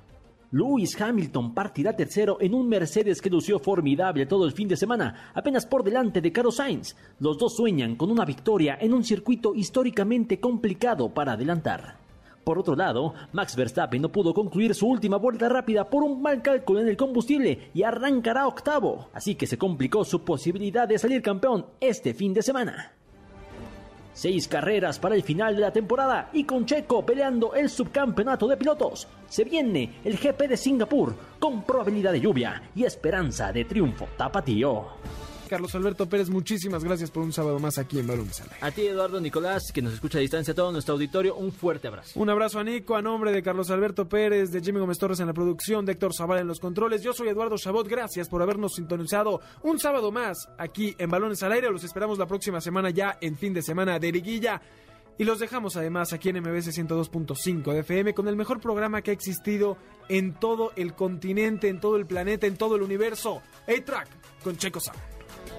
Lewis 0.53 0.99
Hamilton 1.01 1.53
partirá 1.53 1.95
tercero 1.95 2.37
en 2.41 2.53
un 2.53 2.67
Mercedes 2.67 3.21
que 3.21 3.29
lució 3.29 3.57
formidable 3.57 4.25
todo 4.25 4.45
el 4.45 4.51
fin 4.51 4.67
de 4.67 4.75
semana, 4.75 5.31
apenas 5.33 5.65
por 5.65 5.81
delante 5.81 6.19
de 6.19 6.33
Carlos 6.33 6.57
Sainz. 6.57 6.97
Los 7.19 7.37
dos 7.37 7.55
sueñan 7.55 7.95
con 7.95 8.11
una 8.11 8.25
victoria 8.25 8.77
en 8.81 8.93
un 8.93 9.05
circuito 9.05 9.55
históricamente 9.55 10.41
complicado 10.41 11.07
para 11.09 11.33
adelantar. 11.33 11.95
Por 12.43 12.59
otro 12.59 12.75
lado, 12.75 13.13
Max 13.31 13.55
Verstappen 13.55 14.01
no 14.01 14.11
pudo 14.11 14.33
concluir 14.33 14.75
su 14.75 14.87
última 14.87 15.15
vuelta 15.15 15.47
rápida 15.47 15.89
por 15.89 16.03
un 16.03 16.21
mal 16.21 16.41
cálculo 16.41 16.81
en 16.81 16.89
el 16.89 16.97
combustible 16.97 17.69
y 17.73 17.83
arrancará 17.83 18.45
octavo, 18.45 19.07
así 19.13 19.35
que 19.35 19.47
se 19.47 19.57
complicó 19.57 20.03
su 20.03 20.25
posibilidad 20.25 20.85
de 20.85 20.99
salir 20.99 21.21
campeón 21.21 21.65
este 21.79 22.13
fin 22.13 22.33
de 22.33 22.41
semana. 22.41 22.91
Seis 24.13 24.47
carreras 24.47 24.99
para 24.99 25.15
el 25.15 25.23
final 25.23 25.55
de 25.55 25.61
la 25.61 25.71
temporada 25.71 26.29
y 26.33 26.43
con 26.43 26.65
Checo 26.65 27.05
peleando 27.05 27.53
el 27.53 27.69
subcampeonato 27.69 28.47
de 28.47 28.57
pilotos. 28.57 29.07
Se 29.27 29.43
viene 29.43 29.99
el 30.03 30.17
GP 30.17 30.47
de 30.49 30.57
Singapur 30.57 31.15
con 31.39 31.63
probabilidad 31.63 32.11
de 32.11 32.19
lluvia 32.21 32.61
y 32.75 32.83
esperanza 32.83 33.51
de 33.53 33.65
triunfo 33.65 34.07
tapatío. 34.17 35.30
Carlos 35.51 35.75
Alberto 35.75 36.07
Pérez, 36.07 36.29
muchísimas 36.29 36.81
gracias 36.81 37.11
por 37.11 37.23
un 37.23 37.33
sábado 37.33 37.59
más 37.59 37.77
aquí 37.77 37.99
en 37.99 38.07
Balones 38.07 38.39
al 38.39 38.47
Aire. 38.53 38.65
A 38.65 38.71
ti, 38.71 38.87
Eduardo 38.87 39.19
Nicolás, 39.19 39.73
que 39.73 39.81
nos 39.81 39.93
escucha 39.93 40.17
a 40.17 40.21
distancia, 40.21 40.53
a 40.53 40.55
todo 40.55 40.71
nuestro 40.71 40.93
auditorio, 40.93 41.35
un 41.35 41.51
fuerte 41.51 41.89
abrazo. 41.89 42.17
Un 42.17 42.29
abrazo 42.29 42.59
a 42.59 42.63
Nico, 42.63 42.95
a 42.95 43.01
nombre 43.01 43.33
de 43.33 43.43
Carlos 43.43 43.69
Alberto 43.69 44.07
Pérez, 44.07 44.49
de 44.51 44.61
Jimmy 44.61 44.79
Gómez 44.79 44.97
Torres 44.97 45.19
en 45.19 45.27
la 45.27 45.33
producción, 45.33 45.85
de 45.85 45.91
Héctor 45.91 46.13
Zavala 46.15 46.39
en 46.39 46.47
los 46.47 46.61
controles. 46.61 47.03
Yo 47.03 47.11
soy 47.11 47.27
Eduardo 47.27 47.57
Chabot, 47.57 47.85
gracias 47.85 48.29
por 48.29 48.41
habernos 48.41 48.75
sintonizado 48.75 49.41
un 49.63 49.77
sábado 49.77 50.09
más 50.09 50.47
aquí 50.57 50.95
en 50.97 51.09
Balones 51.09 51.43
al 51.43 51.51
Aire. 51.51 51.69
Los 51.69 51.83
esperamos 51.83 52.17
la 52.17 52.27
próxima 52.27 52.61
semana 52.61 52.89
ya 52.89 53.17
en 53.19 53.35
fin 53.35 53.53
de 53.53 53.61
semana 53.61 53.99
de 53.99 54.09
liguilla. 54.09 54.61
Y 55.17 55.25
los 55.25 55.39
dejamos 55.39 55.75
además 55.75 56.13
aquí 56.13 56.29
en 56.29 56.39
MBS 56.39 56.69
102.5 56.79 57.73
de 57.73 57.79
FM 57.79 58.13
con 58.13 58.29
el 58.29 58.37
mejor 58.37 58.61
programa 58.61 59.01
que 59.01 59.11
ha 59.11 59.13
existido 59.13 59.75
en 60.07 60.33
todo 60.33 60.71
el 60.77 60.93
continente, 60.93 61.67
en 61.67 61.81
todo 61.81 61.97
el 61.97 62.05
planeta, 62.05 62.47
en 62.47 62.55
todo 62.55 62.77
el 62.77 62.83
universo. 62.83 63.41
A-Track 63.67 64.07
con 64.45 64.55
Checo. 64.55 64.79